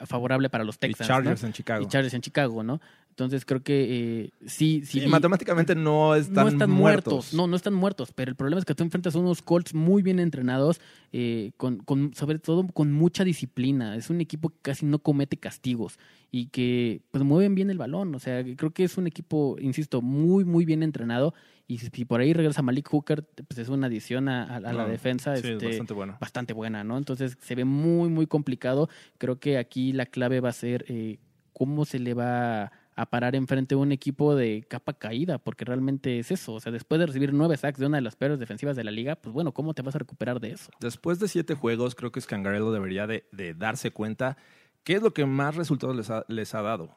[0.07, 1.09] favorable para los Texans.
[1.09, 1.47] y Chargers ¿no?
[1.49, 1.83] en Chicago.
[1.85, 2.81] Y Chargers en Chicago, ¿no?
[3.13, 5.01] Entonces creo que eh, sí, sí.
[5.01, 7.13] Sí, matemáticamente no están, no están muertos.
[7.13, 7.35] muertos.
[7.35, 8.11] No, no están muertos.
[8.15, 10.81] Pero el problema es que tú enfrentas a unos Colts muy bien entrenados,
[11.13, 13.97] eh, con, con, sobre todo con mucha disciplina.
[13.97, 15.99] Es un equipo que casi no comete castigos
[16.31, 18.15] y que pues mueven bien el balón.
[18.15, 21.35] O sea, creo que es un equipo, insisto, muy, muy bien entrenado.
[21.69, 24.87] Y si, por ahí regresa Malik Hooker, pues es una adición a, a- a la
[24.87, 25.37] defensa.
[25.37, 26.17] sí, es este, bastante bueno.
[26.19, 26.97] bastante buena, ¿no?
[26.97, 28.89] Entonces se ve muy, muy complicado.
[29.19, 31.19] Creo que aquí la clave va a ser eh,
[31.53, 36.19] cómo se le va a parar enfrente a un equipo de capa caída, porque realmente
[36.19, 36.55] es eso.
[36.55, 38.91] O sea, después de recibir nueve sacks de una de las peores defensivas de la
[38.91, 40.71] liga, pues bueno, ¿cómo te vas a recuperar de eso?
[40.81, 44.37] Después de siete juegos, creo que Scangarello debería de, de darse cuenta
[44.85, 46.97] qué es lo que más resultados les ha, les ha dado.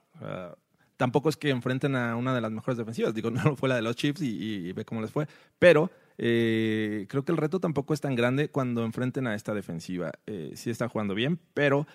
[0.97, 3.13] Tampoco es que enfrenten a una de las mejores defensivas.
[3.13, 5.27] Digo, no fue la de los Chiefs y, ve cómo les fue.
[5.59, 10.11] Pero eh, creo que el reto tampoco es tan grande cuando enfrenten a esta defensiva.
[10.25, 11.87] Eh, sí están jugando bien, pero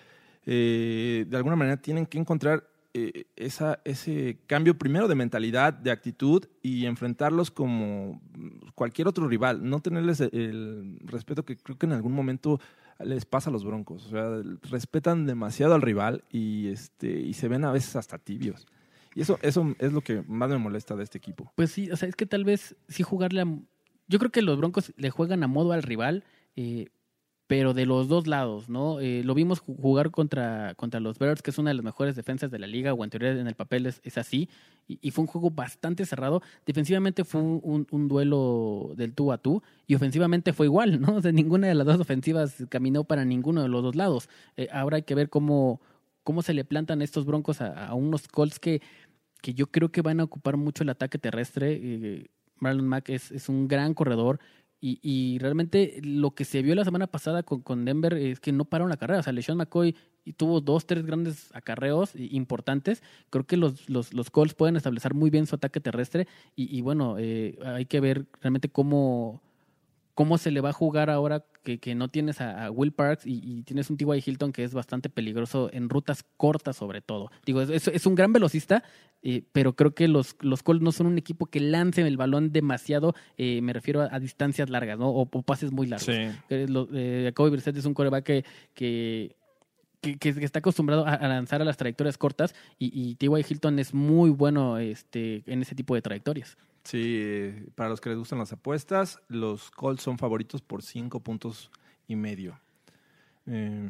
[0.45, 2.63] eh, de alguna manera tienen que encontrar
[2.93, 8.21] eh, esa, ese cambio primero de mentalidad, de actitud y enfrentarlos como
[8.75, 9.67] cualquier otro rival.
[9.67, 12.59] No tenerles el, el respeto que creo que en algún momento
[13.03, 14.05] les pasa a los Broncos.
[14.07, 18.67] O sea, respetan demasiado al rival y, este, y se ven a veces hasta tibios.
[19.13, 21.51] Y eso, eso es lo que más me molesta de este equipo.
[21.55, 23.45] Pues sí, o sea, es que tal vez sí jugarle a...
[24.07, 26.23] Yo creo que los Broncos le juegan a modo al rival,
[26.55, 26.87] eh,
[27.51, 29.01] pero de los dos lados, ¿no?
[29.01, 32.15] Eh, lo vimos ju- jugar contra, contra los Birds, que es una de las mejores
[32.15, 34.47] defensas de la liga, o en teoría en el papel es, así,
[34.87, 36.41] y, fue un juego bastante cerrado.
[36.65, 41.17] Defensivamente fue un, un- duelo del tú a tú, y ofensivamente fue igual, ¿no?
[41.17, 44.29] O ninguna de las dos ofensivas caminó para ninguno de los dos lados.
[44.55, 45.81] Eh, ahora hay que ver cómo,
[46.23, 48.81] cómo se le plantan estos broncos a, a unos Colts que,
[49.41, 51.77] que yo creo que van a ocupar mucho el ataque terrestre.
[51.83, 52.27] Eh,
[52.59, 54.39] Marlon Mack es, es un gran corredor.
[54.83, 58.65] Y, y realmente lo que se vio la semana pasada con, Denver es que no
[58.65, 59.19] pararon la carrera.
[59.19, 59.95] O sea, LeSean McCoy
[60.37, 63.03] tuvo dos, tres grandes acarreos importantes.
[63.29, 66.27] Creo que los, los, los Colts pueden establecer muy bien su ataque terrestre.
[66.55, 69.43] Y, y bueno, eh, hay que ver realmente cómo,
[70.21, 73.25] cómo se le va a jugar ahora que, que no tienes a, a Will Parks
[73.25, 74.21] y, y tienes un T.Y.
[74.23, 77.31] Hilton que es bastante peligroso en rutas cortas sobre todo.
[77.45, 78.83] Digo, es, un gran velocista,
[79.23, 82.51] eh, pero creo que los, los Colts no son un equipo que lance el balón
[82.51, 85.09] demasiado, eh, me refiero a, a distancias largas, ¿no?
[85.09, 86.05] O, o pases muy largos.
[86.05, 86.29] Sí.
[86.47, 88.45] Que lo- eh, Jacoby Brissett es un coreback que,
[88.75, 89.35] que,
[90.01, 93.45] que, está acostumbrado a, lanzar a las trayectorias cortas y, y T.Y.
[93.47, 96.57] Hilton es muy bueno este, en ese tipo de trayectorias.
[96.83, 101.69] Sí, para los que les gustan las apuestas, los Colts son favoritos por cinco puntos
[102.07, 102.59] y medio.
[103.47, 103.89] Eh,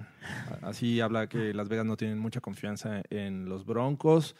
[0.61, 4.35] así habla que Las Vegas no tienen mucha confianza en los Broncos.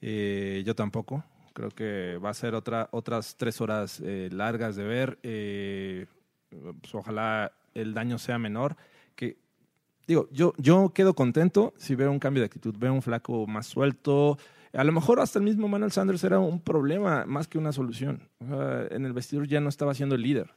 [0.00, 1.24] Eh, yo tampoco.
[1.54, 5.18] Creo que va a ser otra, otras tres horas eh, largas de ver.
[5.22, 8.76] Pues ojalá el daño sea menor.
[9.14, 9.38] Que
[10.06, 13.66] digo, yo, yo quedo contento si veo un cambio de actitud, veo un flaco más
[13.66, 14.38] suelto.
[14.72, 18.28] A lo mejor hasta el mismo Manuel Sanders era un problema más que una solución.
[18.46, 20.50] Sea, en el vestidor ya no estaba siendo el líder.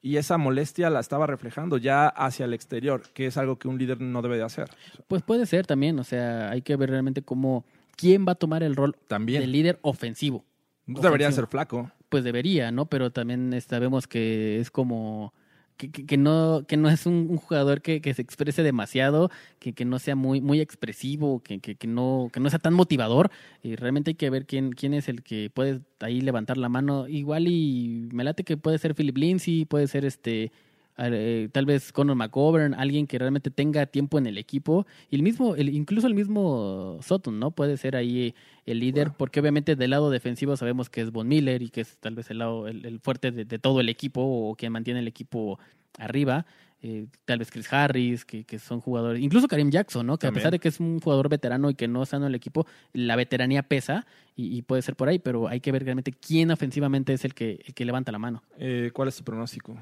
[0.00, 3.78] Y esa molestia la estaba reflejando ya hacia el exterior, que es algo que un
[3.78, 4.68] líder no debe de hacer.
[5.06, 7.64] Pues puede ser también, o sea, hay que ver realmente cómo,
[7.96, 9.42] quién va a tomar el rol También.
[9.42, 10.44] de líder ofensivo.
[10.86, 11.32] Debería Ofensivo.
[11.32, 11.90] ser flaco.
[12.08, 12.86] Pues debería, ¿no?
[12.86, 15.32] Pero también sabemos que es como
[15.76, 19.84] que, que- no que no es un, jugador que, que se exprese demasiado, que, que
[19.84, 23.30] no sea muy muy expresivo, que, que, que no que no sea tan motivador.
[23.62, 27.08] Y realmente hay que ver quién quién es el que puede ahí levantar la mano.
[27.08, 30.52] Igual y me late que puede ser Philip Lindsay, puede ser este
[30.98, 35.22] eh, tal vez Conor McGovern, alguien que realmente tenga tiempo en el equipo, y el
[35.22, 37.50] mismo, el, incluso el mismo Sutton, ¿no?
[37.50, 38.34] Puede ser ahí
[38.66, 41.96] el líder, porque obviamente del lado defensivo sabemos que es Von Miller y que es
[41.98, 45.00] tal vez el lado, el, el fuerte de, de todo el equipo o quien mantiene
[45.00, 45.58] el equipo
[45.98, 46.46] arriba.
[46.84, 50.18] Eh, tal vez Chris Harris, que, que son jugadores, incluso Karim Jackson, ¿no?
[50.18, 52.34] Que a pesar de que es un jugador veterano y que no está en el
[52.34, 56.10] equipo, la veteranía pesa y, y puede ser por ahí, pero hay que ver realmente
[56.10, 58.42] quién ofensivamente es el que, el que levanta la mano.
[58.58, 59.80] Eh, ¿Cuál es tu pronóstico?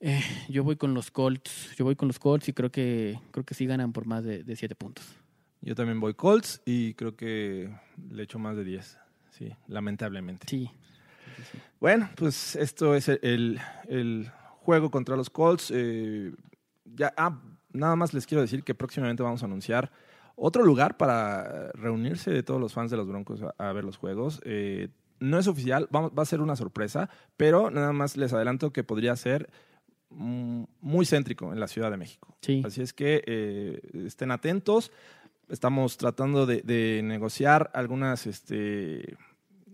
[0.00, 1.74] Eh, yo voy con los Colts.
[1.76, 4.42] Yo voy con los Colts y creo que creo que sí ganan por más de,
[4.44, 5.04] de siete puntos.
[5.60, 7.70] Yo también voy Colts y creo que
[8.10, 8.98] le echo más de 10.
[9.30, 10.46] Sí, lamentablemente.
[10.48, 10.70] Sí.
[11.80, 14.30] Bueno, pues esto es el, el-
[14.60, 15.70] juego contra los Colts.
[15.74, 16.32] Eh,
[16.84, 17.40] ya, ah,
[17.72, 19.90] nada más les quiero decir que próximamente vamos a anunciar
[20.36, 23.96] otro lugar para reunirse de todos los fans de los Broncos a, a ver los
[23.96, 24.40] juegos.
[24.44, 24.88] Eh,
[25.18, 28.84] no es oficial, vamos- va a ser una sorpresa, pero nada más les adelanto que
[28.84, 29.50] podría ser
[30.10, 32.36] muy céntrico en la Ciudad de México.
[32.42, 32.62] Sí.
[32.64, 34.90] Así es que eh, estén atentos.
[35.48, 39.16] Estamos tratando de, de negociar algunas este,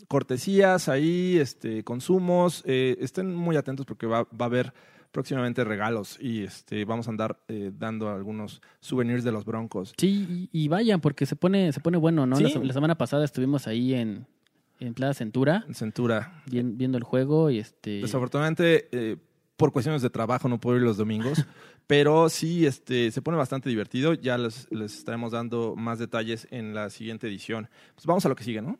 [0.08, 2.62] cortesías ahí, este, consumos.
[2.66, 4.72] Eh, estén muy atentos porque va, va a haber
[5.12, 9.94] próximamente regalos y este, vamos a andar eh, dando algunos souvenirs de los Broncos.
[9.96, 12.36] Sí, y, y vayan, porque se pone, se pone bueno, ¿no?
[12.36, 12.42] Sí.
[12.44, 14.26] La, se- la semana pasada estuvimos ahí en,
[14.80, 16.42] en Plaza Centura En Centura.
[16.46, 18.00] vien- viendo el juego y este.
[18.02, 19.16] Desafortunadamente, eh,
[19.56, 21.44] por cuestiones de trabajo no puedo ir los domingos,
[21.86, 24.14] pero sí este, se pone bastante divertido.
[24.14, 27.68] Ya les, les estaremos dando más detalles en la siguiente edición.
[27.94, 28.78] Pues vamos a lo que sigue, ¿no?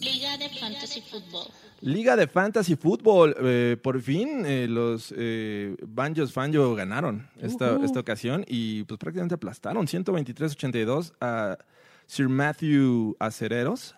[0.00, 1.48] Liga de Fantasy Football.
[1.82, 3.36] Liga de Fantasy Football.
[3.40, 9.34] eh, por fin eh, los eh, Banjos Fanjo ganaron esta, esta ocasión y pues prácticamente
[9.34, 11.58] aplastaron 123-82 a
[12.06, 13.94] Sir Matthew Acereros.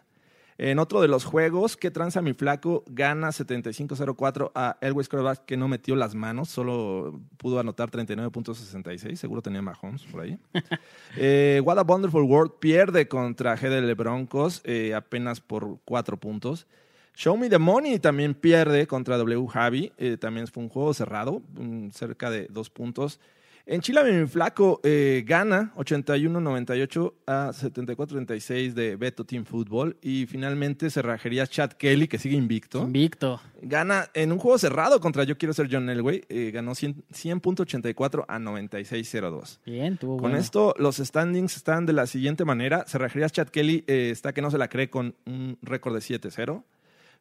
[0.58, 2.84] En otro de los juegos, que tranza mi flaco?
[2.86, 9.42] Gana 75-04 a Elwes Quarterback que no metió las manos, solo pudo anotar 39.66, seguro
[9.42, 10.38] tenía Mahomes por ahí.
[11.16, 16.66] Eh, What a Wonderful World pierde contra GDL Broncos eh, apenas por cuatro puntos.
[17.14, 19.92] Show Me the Money también pierde contra W Javi.
[19.98, 21.42] eh, también fue un juego cerrado,
[21.92, 23.20] cerca de dos puntos.
[23.64, 29.96] En Chile, mi flaco eh, gana 81-98 a 74-36 de Beto Team Football.
[30.02, 32.82] Y finalmente cerrajería Chad Kelly, que sigue invicto.
[32.82, 33.40] Invicto.
[33.60, 36.24] Gana en un juego cerrado contra Yo Quiero Ser John Elway.
[36.28, 39.58] eh, ganó 100 100.84 a 96-02.
[39.64, 40.38] Bien, tuvo Con bueno.
[40.38, 42.84] esto, los standings están de la siguiente manera.
[42.86, 46.64] Cerrajerías Chad Kelly eh, está que no se la cree con un récord de 7-0.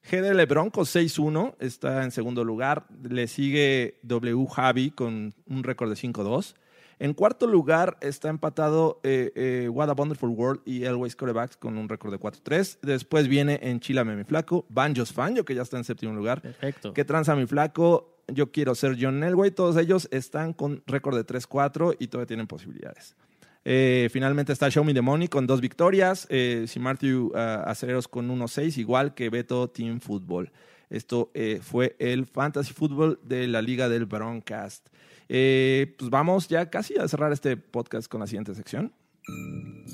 [0.10, 2.88] GDL Broncos 6-1, está en segundo lugar.
[3.04, 6.56] Le sigue W Javi con un récord de 5-2.
[7.00, 11.78] En cuarto lugar está empatado eh, eh, What a Wonderful World y Elway Corebacks con
[11.78, 12.78] un récord de 4-3.
[12.84, 16.42] Después viene en Chilame mi flaco, Banjos Fanjo, que ya está en séptimo lugar.
[16.42, 16.94] Perfecto.
[16.94, 19.50] Que tranza mi flaco, yo quiero ser John Elway.
[19.50, 23.16] Todos ellos están con récord de 3-4 y todavía tienen posibilidades.
[23.64, 26.28] Eh, finalmente está Show Me the Money con dos victorias.
[26.30, 30.52] Eh, si Matthew ah, Acereros con 1-6, igual que Beto Team Football.
[30.92, 34.88] Esto eh, fue el Fantasy Football de la Liga del Broadcast.
[35.30, 38.92] Eh, pues vamos ya casi a cerrar este podcast con la siguiente sección.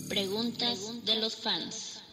[0.10, 2.04] Preguntas de los fans.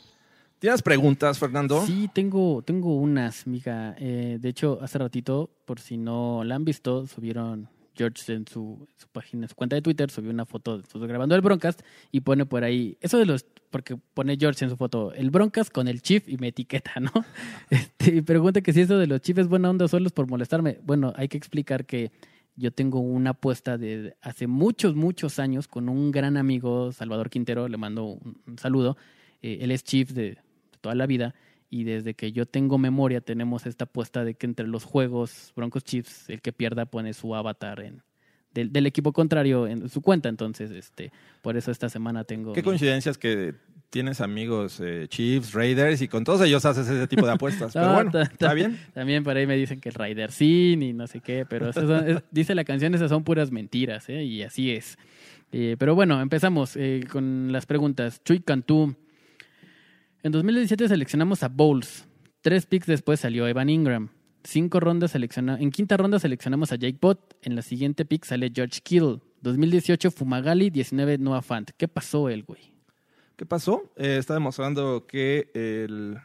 [0.58, 1.84] ¿Tienes preguntas, Fernando?
[1.86, 3.94] Sí, tengo, tengo unas, mija.
[3.98, 8.86] Eh, de hecho, hace ratito, por si no la han visto, subieron George en su,
[8.96, 11.82] su página, en su cuenta de Twitter, subió una foto de nosotros grabando el Broncast
[12.10, 15.72] y pone por ahí, eso de los, porque pone George en su foto, el Broncast
[15.72, 17.10] con el Chief y me etiqueta, ¿no?
[17.70, 20.12] Este, y pregunta que si eso de los Chiefs es buena onda o solo es
[20.12, 20.78] por molestarme.
[20.82, 22.12] Bueno, hay que explicar que
[22.56, 27.68] yo tengo una apuesta de hace muchos, muchos años con un gran amigo, Salvador Quintero,
[27.68, 28.96] le mando un, un saludo.
[29.42, 30.38] Eh, él es Chief de, de
[30.80, 31.34] toda la vida
[31.74, 35.82] y desde que yo tengo memoria tenemos esta apuesta de que entre los juegos Broncos
[35.82, 38.02] Chiefs el que pierda pone su avatar en
[38.52, 41.10] del, del equipo contrario en su cuenta entonces este
[41.42, 43.54] por eso esta semana tengo Qué mi- coincidencias que
[43.90, 47.72] tienes amigos eh, Chiefs, Raiders y con todos ellos haces ese tipo de apuestas.
[47.74, 48.76] Pero No, bueno, está bien.
[48.92, 51.86] También por ahí me dicen que el Rider Sin y no sé qué, pero esas
[51.86, 54.24] son- es- dice la canción, esas son puras mentiras, ¿eh?
[54.24, 54.96] y así es.
[55.52, 58.20] Eh, pero bueno, empezamos eh, con las preguntas.
[58.24, 58.96] Chuy Cantú.
[60.24, 62.08] En 2017 seleccionamos a Bowles.
[62.40, 64.08] Tres picks después salió Evan Ingram.
[64.42, 67.36] Cinco rondas selecciona En quinta ronda seleccionamos a Jake Bott.
[67.42, 69.18] En la siguiente pick sale George Kittle.
[69.42, 71.72] 2018 Fumagalli, 19 Noah Fant.
[71.76, 72.72] ¿Qué pasó el güey?
[73.36, 73.92] ¿Qué pasó?
[73.96, 76.16] Eh, está demostrando que el,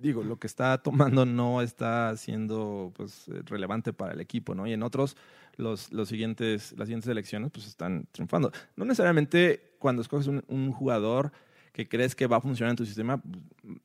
[0.00, 4.66] digo, lo que está tomando no está siendo pues, relevante para el equipo, ¿no?
[4.66, 5.18] Y en otros,
[5.56, 8.52] los, los siguientes, las siguientes elecciones pues están triunfando.
[8.74, 11.30] No necesariamente cuando escoges un jugador
[11.78, 13.36] que crees que va a funcionar en tu sistema, pues,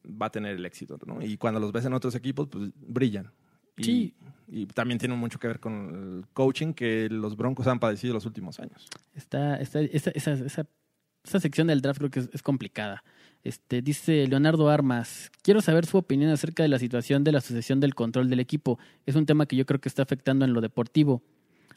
[0.04, 1.22] va a tener el éxito, ¿no?
[1.22, 3.30] Y cuando los ves en otros equipos, pues brillan.
[3.78, 4.14] Y, Sí.
[4.48, 8.26] y también tiene mucho que ver con el coaching que los Broncos han padecido los
[8.26, 8.88] últimos años.
[9.14, 10.66] Está, está, esa, esa, esa,
[11.24, 13.04] esa sección del draft creo que es, es complicada.
[13.44, 17.80] Este, dice Leonardo Armas, quiero saber su opinión acerca de la situación de la sucesión
[17.80, 18.80] del control del equipo.
[19.06, 21.22] Es un tema que yo creo que está afectando en lo deportivo.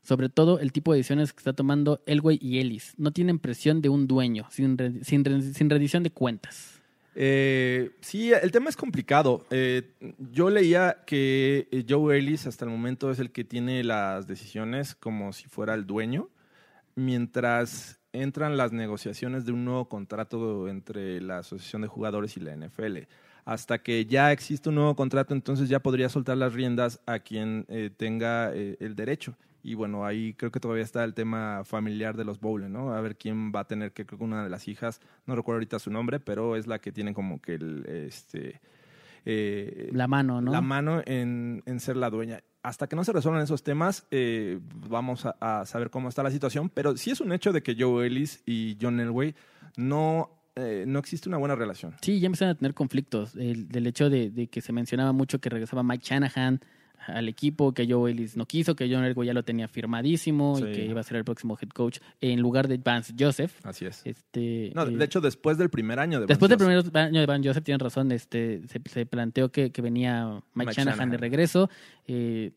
[0.07, 2.95] Sobre todo el tipo de decisiones que está tomando Elway y Ellis.
[2.97, 6.81] No tienen presión de un dueño, sin, sin, re- sin rendición de cuentas.
[7.19, 9.47] Eh, sí, el tema es complicado.
[9.51, 9.83] Eh,
[10.33, 14.95] yo leía que eh, Joe Ellis hasta el momento es el que tiene las decisiones
[14.95, 16.29] como si fuera el dueño,
[16.95, 22.55] mientras entran las negociaciones de un nuevo contrato entre la Asociación de Jugadores y la
[22.57, 22.99] NFL.
[23.45, 27.65] Hasta que ya existe un nuevo contrato, entonces ya podría soltar las riendas a quien
[27.69, 29.35] eh, tenga el derecho.
[29.67, 32.95] Y bueno, ahí creo que todavía está el tema familiar de los Bowlen, ¿no?
[32.95, 35.57] A ver quién va a tener, que creo que una de las hijas, no recuerdo
[35.57, 38.61] ahorita su nombre, pero es la que tiene como que el, este,
[39.25, 40.53] eh, La mano, ¿no?
[40.53, 42.45] la mano en, en ser la dueña.
[42.63, 46.31] Hasta que no se resuelvan esos temas, eh, vamos a, a saber cómo está la
[46.31, 46.71] situación.
[46.71, 49.35] Pero sí es un hecho de que Joe Ellis y John Elway
[49.77, 51.97] no, eh, no existe una buena relación.
[52.03, 53.35] Sí, ya empezaron a tener conflictos.
[53.35, 56.61] El, del hecho de, de que se mencionaba mucho que regresaba Mike Shanahan
[57.07, 60.65] al equipo, que Joe Ellis no quiso, que John Elway ya lo tenía firmadísimo Sí.
[60.65, 63.53] y que iba a ser el próximo head coach en lugar de Vance Joseph.
[63.65, 64.03] Así es.
[64.05, 66.91] Este, No, eh, de hecho, después del primer año de después del Van Joseph.
[66.93, 70.43] primer año de Van Joseph, tienen razón, este, se, se planteó que, que venía Mike,
[70.55, 71.11] Mike Shanahan, Shanahan.
[71.11, 71.71] de regreso.
[72.07, 72.53] eh,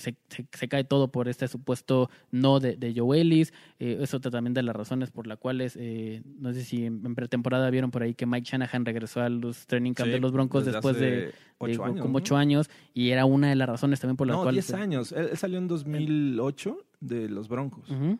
[0.00, 3.52] se, se- se cae todo por este supuesto no de, de Joe Ellis.
[3.78, 7.04] Eh, es otra también de las razones por las cuales, eh, no sé si en,
[7.06, 10.20] en pretemporada vieron por ahí que Mike Shanahan regresó a los training camp Sí, de
[10.20, 12.18] los Broncos después de, ocho de años, como ¿no?
[12.18, 14.66] ocho años y era una de las razones también por las No, cuales...
[14.66, 15.12] 10 años.
[15.12, 17.88] Él, él salió en 2008 de los Broncos.
[17.90, 18.18] Ujú,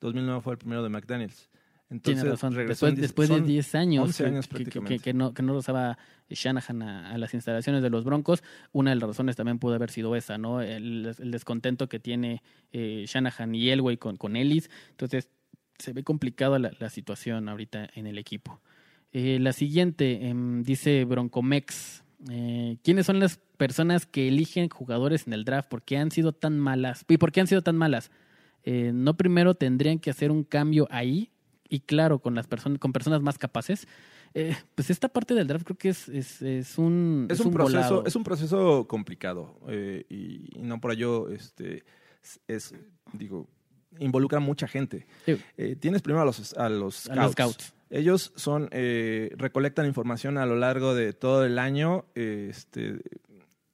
[0.00, 1.48] 2009 fue el primero de McDaniels.
[2.02, 2.52] Tiene razón.
[2.68, 5.96] Después, de son 10 años, 11 años que, que- que, no, que no rozaba
[6.28, 9.90] Shanahan a, a las instalaciones de los Broncos, una de las razones también pudo haber
[9.90, 10.60] sido esa, ¿no?
[10.60, 14.68] El, el descontento que tiene eh, Shanahan y Elway con, con Ellis.
[14.90, 15.28] Entonces,
[15.78, 18.60] se ve complicada la, la situación ahorita en el equipo.
[19.12, 22.04] Eh, la siguiente, em, dice Broncomex.
[22.30, 25.70] eh, ¿Quiénes son las personas que eligen jugadores en el draft?
[25.70, 27.06] ¿Por qué han sido tan malas?
[27.08, 28.10] ¿Y por qué han sido tan malas?
[28.66, 31.30] ¿No primero tendrían que hacer un cambio ahí?
[31.68, 33.86] Y claro, con las personas, con personas más capaces.
[34.34, 37.78] Eh, pues esta parte del draft creo que es, es, es un, es un, proceso,
[37.78, 38.04] volado.
[38.06, 41.82] es un proceso complicado eh, y, y no por ello este,
[42.46, 42.74] es,
[43.14, 43.48] digo,
[43.98, 45.06] involucra mucha gente.
[45.24, 45.40] Sí.
[45.56, 47.72] Eh, tienes primero a los, a los A los scouts.
[47.90, 52.98] Ellos son, eh, recolectan información a lo largo de todo el año, este,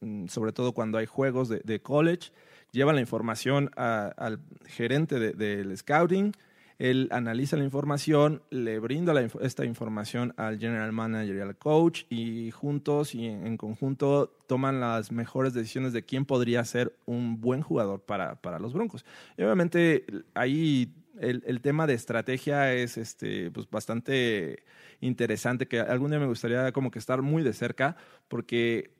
[0.00, 2.30] mm, sobre todo cuando hay juegos de, de college,
[2.70, 6.32] llevan la información a- al gerente de- del scouting,
[6.78, 12.50] él analiza la información, le brinda esta información al general manager y al coach y
[12.50, 18.00] juntos y en conjunto toman las mejores decisiones de quién podría ser un buen jugador
[18.00, 19.04] para, para los Broncos.
[19.36, 20.04] Y obviamente
[20.34, 24.64] ahí el, el tema de estrategia es este, pues bastante
[25.00, 27.96] interesante, que algún día me gustaría como que estar muy de cerca
[28.28, 28.90] porque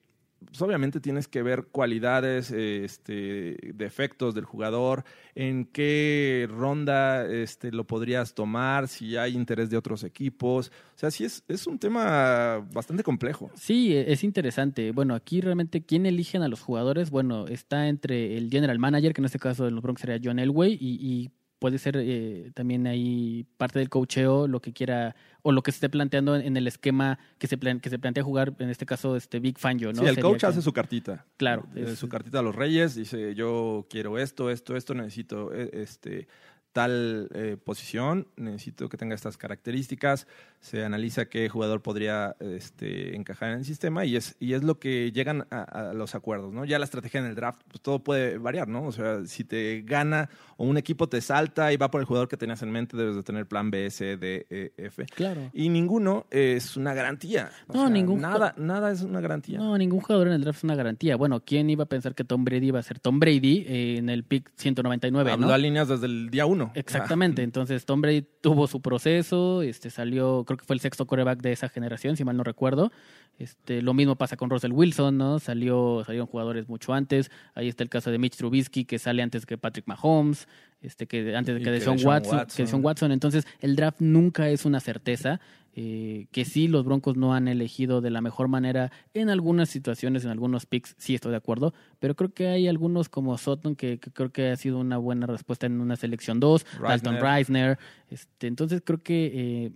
[0.47, 7.84] pues, obviamente tienes que ver cualidades, este, defectos del jugador, en qué ronda este, lo
[7.86, 10.72] podrías tomar, si hay interés de otros equipos.
[10.95, 13.51] O sea, sí es, un tema bastante complejo.
[13.55, 14.92] Sí, e- es interesante.
[14.92, 17.11] Bueno, aquí realmente, ¿quién eligen a los jugadores?
[17.11, 20.38] Bueno, está entre el general manager, que en este caso de los Broncos sería John
[20.38, 21.30] Elway, y
[21.65, 25.77] puede ser eh, también ahí parte del cocheo, lo que quiera, o lo que se
[25.77, 29.17] esté planteando en el esquema que se, plan- que se plantea jugar, en este caso,
[29.17, 30.01] este Big Fangio, ¿no?
[30.03, 31.25] sí, el Sería coach que- hace su cartita.
[31.39, 35.55] Claro, Eh, es- su cartita a los reyes, dice yo quiero esto, esto, esto, necesito
[35.55, 36.29] eh, este
[36.75, 40.27] tal eh, posición, necesito que tenga estas características,
[40.61, 44.79] se analiza qué jugador podría este, encajar en el sistema y es, y es lo
[44.79, 46.64] que llegan a, a los acuerdos, ¿no?
[46.64, 48.85] Ya la estrategia en el draft, pues todo puede variar, ¿no?
[48.85, 52.29] O sea, si te gana o un equipo te salta y va por el jugador
[52.29, 55.07] que tenías en mente, debes de tener plan B, C, D, E, F.
[55.14, 55.51] Claro.
[55.53, 57.51] Y ninguno es una garantía.
[57.68, 59.59] O No, sea, ningún Nada, nada es una garantía.
[59.59, 61.14] No, ningún jugador en el draft es una garantía.
[61.16, 64.09] Bueno, ¿quién iba a pensar que Tom Brady iba a ser Tom Brady eh, en
[64.09, 65.53] el pick 199, Habló no?
[65.53, 67.43] a líneas desde el día Exactamente.
[67.43, 71.53] Entonces, Tom Brady tuvo su proceso, este salió, creo que fue el sexto coreback de
[71.53, 72.93] esa generación, si mal no recuerdo.
[73.39, 75.39] Este, lo mismo pasa con Russell Wilson, ¿no?
[75.39, 77.30] Salió, salieron jugadores mucho antes.
[77.55, 80.47] Ahí está el caso de Mitch Trubisky, que sale antes que Patrick Mahomes,
[80.82, 82.66] este, que antes de que que Watson, Watson.
[82.66, 83.12] que Watson.
[83.12, 85.41] Entonces, el draft nunca es una certeza.
[85.76, 90.24] eh, que sí, los Broncos no han elegido de la mejor manera en algunas situaciones,
[90.24, 93.99] en algunos picks, sí estoy de acuerdo, pero creo que hay algunos como Sutton que,
[93.99, 97.78] que creo que ha sido una buena respuesta en una selección 2, Dalton Reisner.
[98.09, 99.72] Este, entonces creo que eh,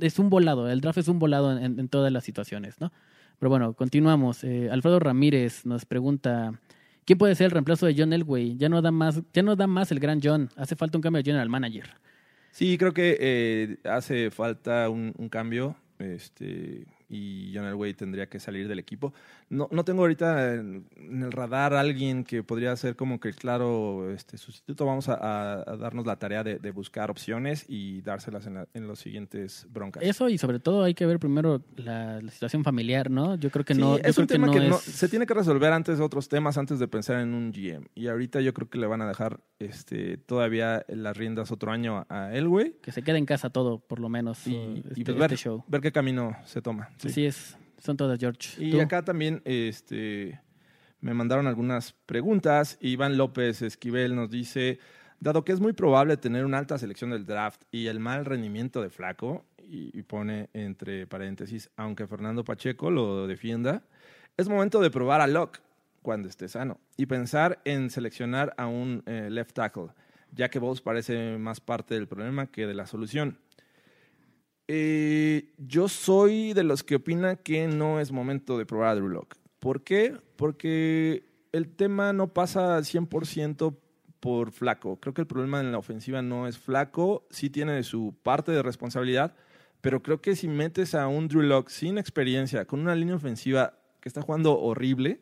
[0.00, 2.92] es un volado, el draft es un volado en, en todas las situaciones, ¿no?
[3.38, 4.44] Pero bueno, continuamos.
[4.44, 6.52] Eh, Alfredo Ramírez nos pregunta,
[7.04, 8.56] ¿quién puede ser el reemplazo de John Elway?
[8.56, 11.22] Ya no da más, ya no da más el gran John, hace falta un cambio
[11.22, 11.90] de general manager.
[12.50, 15.76] Sí, creo que eh, hace falta un, un cambio.
[15.98, 19.12] Este, y John Elway tendría que salir del equipo.
[19.50, 24.10] No, no tengo ahorita en, en el radar alguien que podría ser como que claro
[24.10, 24.86] este, sustituto.
[24.86, 28.68] Vamos a, a- a darnos la tarea de, de buscar opciones y dárselas en, la-
[28.74, 30.02] en los siguientes broncas.
[30.02, 33.34] Eso y sobre todo hay que ver primero la, la situación familiar, ¿no?
[33.36, 35.26] Yo creo que Sí, no, es un tema que que, no no- es- se tiene
[35.26, 37.86] que resolver antes de otros temas, antes de pensar en un GM.
[37.94, 42.04] Y ahorita yo creo que le van a dejar este, todavía las riendas otro año
[42.08, 42.76] a, Elway.
[42.82, 45.32] que se quede en casa todo, por lo menos, Y, uh, y este, pues ver,
[45.32, 45.64] este show.
[45.68, 46.90] ver qué camino se toma.
[46.98, 47.08] Sí.
[47.08, 48.62] Así es, son todas, George.
[48.62, 48.80] Y ¿Tú?
[48.80, 50.40] acá también este,
[51.00, 52.78] me mandaron algunas preguntas.
[52.80, 54.78] Iván López Esquivel nos dice,
[55.20, 58.82] dado que es muy probable tener una alta selección del draft y el mal rendimiento
[58.82, 63.82] de Flaco, y, y pone entre paréntesis, aunque Fernando Pacheco lo defienda,
[64.36, 65.60] es momento de probar a Locke
[66.02, 69.88] cuando esté sano y pensar en seleccionar a un eh, left tackle,
[70.32, 73.38] ya que Bowles parece más parte del problema que de la solución.
[74.66, 79.08] Eh, yo soy de los que opina que no es momento de probar a Drew
[79.08, 79.36] Lock.
[79.60, 80.16] ¿Por qué?
[80.36, 83.76] Porque el tema no pasa 100%
[84.20, 84.98] por flaco.
[85.00, 88.62] Creo que el problema en la ofensiva no es flaco, sí tiene su parte de
[88.62, 89.34] responsabilidad,
[89.82, 93.78] pero creo que si metes a un Drew Lock sin experiencia, con una línea ofensiva
[94.00, 95.20] que está jugando horrible,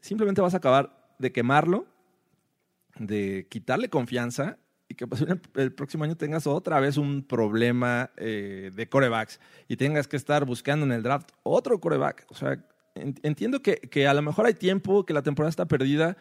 [0.00, 1.86] simplemente vas a acabar de quemarlo,
[2.98, 4.58] de quitarle confianza
[4.92, 9.76] y que posiblemente el próximo año tengas otra vez un problema eh, de corebacks y
[9.76, 12.26] tengas que estar buscando en el draft otro coreback.
[12.28, 12.62] O sea,
[12.94, 16.16] en- entiendo que, que a lo mejor hay tiempo, que la temporada está perdida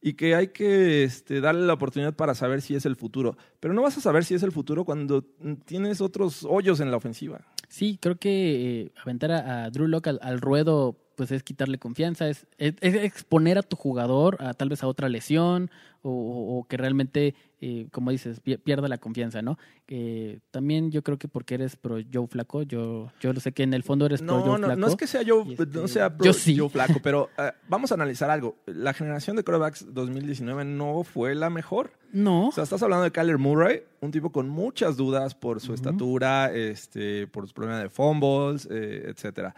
[0.00, 3.36] y que hay que este, darle la oportunidad para saber si es el futuro.
[3.60, 5.22] Pero no vas a saber si es el futuro cuando
[5.64, 7.40] tienes otros hoyos en la ofensiva.
[7.68, 12.28] Sí, creo que eh, aventar a, Drew Lock al, al ruedo pues es quitarle confianza,
[12.28, 15.70] es, es- es exponer a tu jugador a tal vez a otra lesión
[16.02, 19.58] o, o- o que realmente, eh, como dices, pi- pierda la confianza, ¿no?
[19.88, 23.62] Eh, también yo creo que porque eres pro Joe Flaco, yo, yo lo sé que
[23.64, 24.80] en el fondo eres pro No, Joe no, Flaco.
[24.80, 26.56] no es que sea yo, Y este, no sea pro yo sí.
[26.56, 28.56] Joe Flaco, pero eh, vamos a analizar algo.
[28.66, 31.92] La generación de corebacks 2019 no fue la mejor.
[32.12, 35.74] No, O sea, estás hablando de Kyler Murray, un tipo con muchas dudas por su
[35.74, 39.54] estatura, este, por su problema de fumbles, eh, etcétera.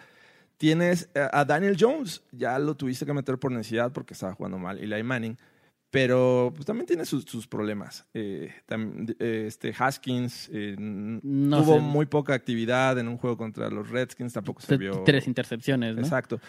[0.58, 4.78] Tienes a Daniel Jones, ya lo tuviste que meter por necesidad porque estaba jugando mal,
[4.78, 5.38] Eli Manning,
[5.90, 8.04] pero pues, también tiene sus, sus problemas.
[8.12, 11.80] Eh, eh, este Haskins eh, No tuvo sé.
[11.80, 15.02] muy poca actividad en un juego contra los Redskins, tampoco se vio.
[15.04, 16.02] tres intercepciones, ¿no?
[16.02, 16.40] Exacto.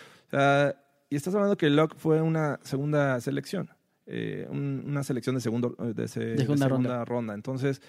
[1.12, 3.70] Y estás hablando que Locke fue una segunda selección,
[4.08, 7.34] un- una selección de, segundo, de, se- de segunda segunda ronda.
[7.36, 7.82] Entonces,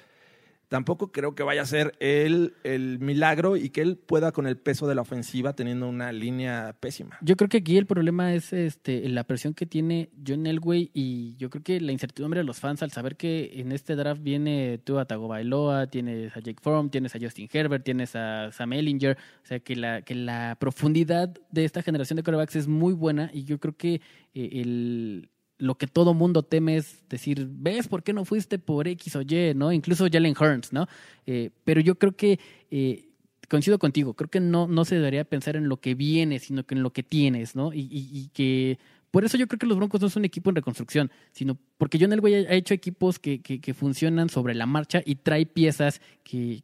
[0.71, 4.57] tampoco creo que vaya a ser él el milagro y que él pueda con el
[4.57, 7.19] peso de la ofensiva teniendo una línea pésima.
[7.23, 11.35] Yo creo que aquí el problema es este la presión que tiene John Elway y
[11.37, 14.79] yo creo que la incertidumbre de los fans al saber que en este draft viene
[14.79, 19.47] Tua Tagovailoa, tienes a Jake Fromm, tienes a Justin Herbert, tienes a Sam Ellinger, o
[19.47, 23.43] sea que la que la profundidad de esta generación de quarterbacks es muy buena y
[23.43, 23.95] yo creo que
[24.35, 28.89] eh, el lo que todo mundo teme es decir, ¿ves por qué no fuiste por
[28.89, 29.55] X o Y?
[29.55, 29.73] ¿no?
[29.73, 30.87] Incluso Jalen Hurts, ¿no?
[31.27, 32.41] Eh, pero yo creo que
[32.71, 33.07] eh,
[33.49, 36.75] coincido contigo, creo que no, no se debería pensar en lo que viene, sino que
[36.75, 37.73] en lo que tienes, ¿no?
[37.73, 38.79] Y, y- y que
[39.11, 41.99] por eso yo creo que los Broncos no son un equipo en reconstrucción, sino porque
[42.01, 46.01] John Elway ha hecho equipos que, que, que funcionan sobre la marcha y trae piezas
[46.23, 46.63] que,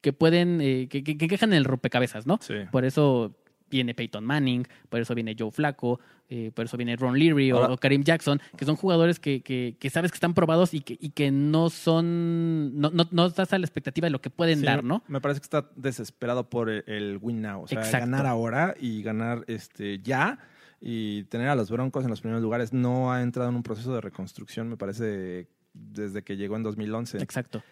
[0.00, 2.38] que pueden, eh, que, que, que quejan en el rompecabezas, ¿no?
[2.40, 2.54] Sí.
[2.72, 3.36] Por eso
[3.70, 7.76] viene Peyton Manning, por eso viene Joe Flacco, eh, por eso viene Ron Leary o,
[7.76, 11.10] Karim Jackson, que son jugadores que, que, que sabes que están probados y que, y
[11.10, 14.66] que no son, no, no, no estás a la expectativa de lo que pueden Sí,
[14.66, 15.02] dar, ¿no?
[15.08, 17.62] Me parece que está desesperado por el, el win now.
[17.62, 18.06] O sea, Exacto.
[18.06, 20.38] ganar ahora y ganar este ya
[20.80, 22.72] y tener a los Broncos en los primeros lugares.
[22.72, 27.18] No ha entrado en un proceso de reconstrucción, me parece, desde que llegó en 2011.
[27.18, 27.62] Exacto.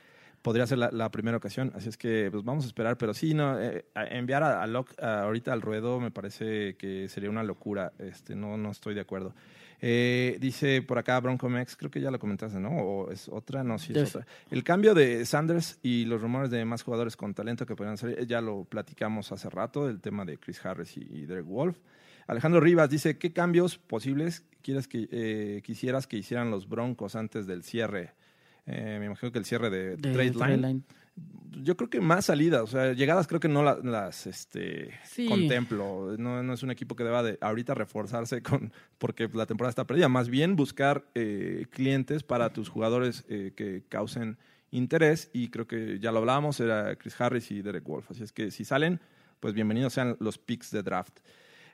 [0.45, 1.73] Podría ser la, la primera ocasión.
[1.75, 2.99] Así es que pues vamos a esperar.
[2.99, 7.09] Pero sí, no, eh, enviar a, a Locke a- ahorita al ruedo me parece que
[7.09, 7.95] sería una locura.
[7.99, 9.35] Este, no, no estoy de acuerdo.
[9.81, 12.69] Eh, dice por acá Bronco Mex, creo que ya lo comentaste, ¿no?
[12.71, 13.65] ¿O es otra?
[13.65, 14.27] No, sí es otra.
[14.51, 18.27] El cambio de Sanders y los rumores de más jugadores con talento que podrían salir,
[18.27, 21.79] ya lo platicamos hace rato, el tema de Chris Harris y, y Derek Wolf.
[22.27, 27.47] Alejandro Rivas dice, ¿qué cambios posibles quieres que, eh, quisieras que hicieran los Broncos antes
[27.47, 28.13] del cierre?
[28.67, 30.57] Eh, me imagino que el cierre de, De trade line.
[30.57, 30.83] line.
[31.63, 35.29] Yo creo que más salidas, o sea, llegadas creo que no la- las este, Sí.
[35.29, 36.17] contemplo.
[36.19, 39.87] No, no es un equipo que deba de ahorita reforzarse con porque la temporada está
[39.87, 40.09] perdida.
[40.09, 44.37] Más bien buscar eh, clientes para tus jugadores eh, que causen
[44.73, 48.11] interés y creo que ya lo hablábamos, era Chris Harris y Derek Wolf.
[48.11, 48.99] Así es que si salen,
[49.39, 51.21] pues bienvenidos sean los picks de draft.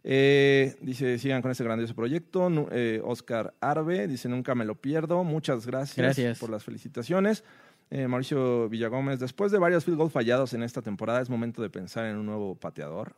[0.03, 2.49] Eh, dice, sigan con este grandioso proyecto.
[2.73, 5.25] Eh, Oscar Arbe dice, nunca me lo pierdo.
[5.25, 6.39] Muchas gracias, Gracias.
[6.39, 7.45] por las felicitaciones.
[7.91, 11.71] Eh, Mauricio Villagómez, después de varios field goals fallados en esta temporada, es momento de
[11.71, 13.17] pensar en un nuevo pateador.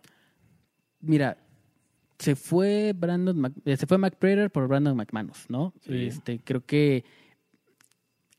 [1.01, 1.37] Mira,
[2.19, 5.75] se fue Brandon Mac- eh, se fue Mac Prater por Brandon McManus, ¿no?
[5.83, 6.07] Sí.
[6.07, 7.05] Este, creo que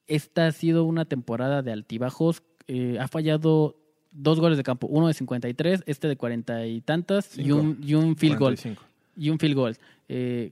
[0.08, 2.44] esta ha sido una temporada de altibajos.
[2.68, 3.76] Eh, ha fallado
[4.14, 7.95] dos goles de campo, uno de 53, este de cuarenta y tantas y un, y
[7.95, 8.55] un field goal.
[8.55, 8.84] 45.
[9.18, 9.78] Y un field goal.
[10.07, 10.51] Eh,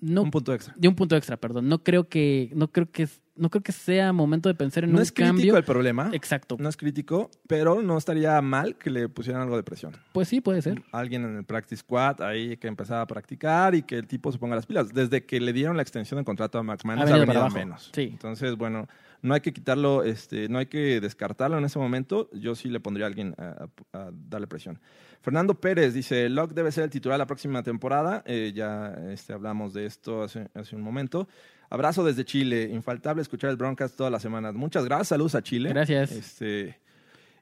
[0.00, 0.74] no, Un punto extra.
[0.76, 1.68] de un punto extra, perdón.
[1.68, 4.98] No creo que, no creo que, no creo que sea momento de pensar en No
[4.98, 5.56] un es crítico cambio.
[5.56, 6.10] el problema.
[6.12, 6.56] Exacto.
[6.60, 9.94] No es crítico, pero no estaría mal que le pusieran algo de presión.
[10.12, 10.82] Pues sí, puede ser.
[10.92, 14.38] Alguien en el practice squad ahí que empezaba a practicar y que el tipo se
[14.38, 14.94] ponga las pilas.
[14.94, 17.26] Desde que le dieron la extensión de contrato a Max Manus, Ha ha venido venido
[17.34, 17.56] para a abajo.
[17.58, 17.90] menos.
[17.92, 18.02] Sí.
[18.12, 18.86] Entonces, bueno,
[19.22, 22.30] no hay que quitarlo, este, no hay que descartarlo en ese momento.
[22.32, 23.68] Yo sí le pondría a alguien a,
[24.12, 24.80] darle presión.
[25.20, 28.22] Fernando Pérez dice, Locke debe ser el titular la próxima temporada.
[28.26, 31.28] Eh, ya este, hablamos de esto hace, hace un momento.
[31.70, 32.70] Abrazo desde Chile.
[32.72, 34.54] Infaltable escuchar el Broncast todas las semanas.
[34.54, 35.08] Muchas gracias.
[35.08, 35.70] Saludos a Chile.
[35.70, 36.12] Gracias.
[36.12, 36.78] Este,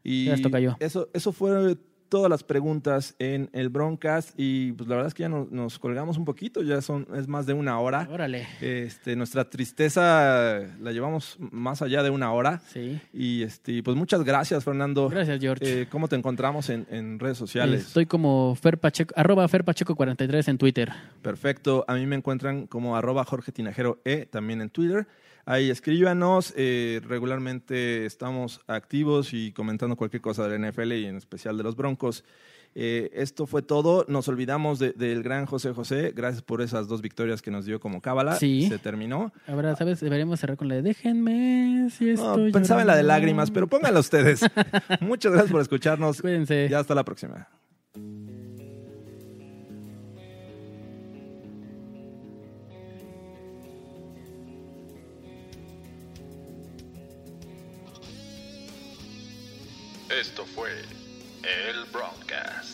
[0.03, 0.77] y Gracias, tocayo.
[0.81, 1.77] eso, eso fue
[2.09, 4.31] todas las preguntas en el Broncast.
[4.37, 6.63] Y pues la verdad es que ya nos, nos colgamos un poquito.
[6.63, 8.09] Ya son, es más de una hora.
[8.11, 8.47] Órale.
[8.61, 12.61] Este, nuestra tristeza la llevamos más allá de una hora.
[12.69, 13.01] Sí.
[13.13, 15.09] Y este, pues muchas gracias, Fernando.
[15.09, 15.83] Gracias, George.
[15.83, 17.87] Eh, ¿Cómo te encontramos en, en redes sociales?
[17.87, 20.93] Estoy como Fer Pacheco, arroba Fer Pacheco 43 en Twitter.
[21.23, 21.85] Perfecto.
[21.89, 25.07] A mí me encuentran como arroba Jorge Tinajero E, también en Twitter.
[25.47, 26.53] Ahí escríbanos.
[26.57, 31.63] eh, regularmente estamos activos y comentando cualquier cosa de la NFL y en especial de
[31.63, 32.25] los Broncos.
[32.79, 34.05] Eh, esto fue todo.
[34.07, 36.13] Nos olvidamos de- del gran José José.
[36.15, 38.37] Gracias por esas dos victorias que nos dio como cábala.
[38.37, 38.69] Sí.
[38.69, 39.33] Se terminó.
[39.47, 40.01] Ahora, ¿sabes?
[40.01, 43.19] Deberíamos cerrar con la de déjenme si No, estoy pensaba en la de llorando".
[43.21, 44.41] lágrimas, pero pónganla ustedes.
[45.01, 46.21] Muchas gracias por escucharnos.
[46.21, 46.69] Cuídense.
[46.69, 47.49] Ya hasta la próxima.
[60.19, 60.71] Esto fue
[61.43, 62.66] el Broadcast.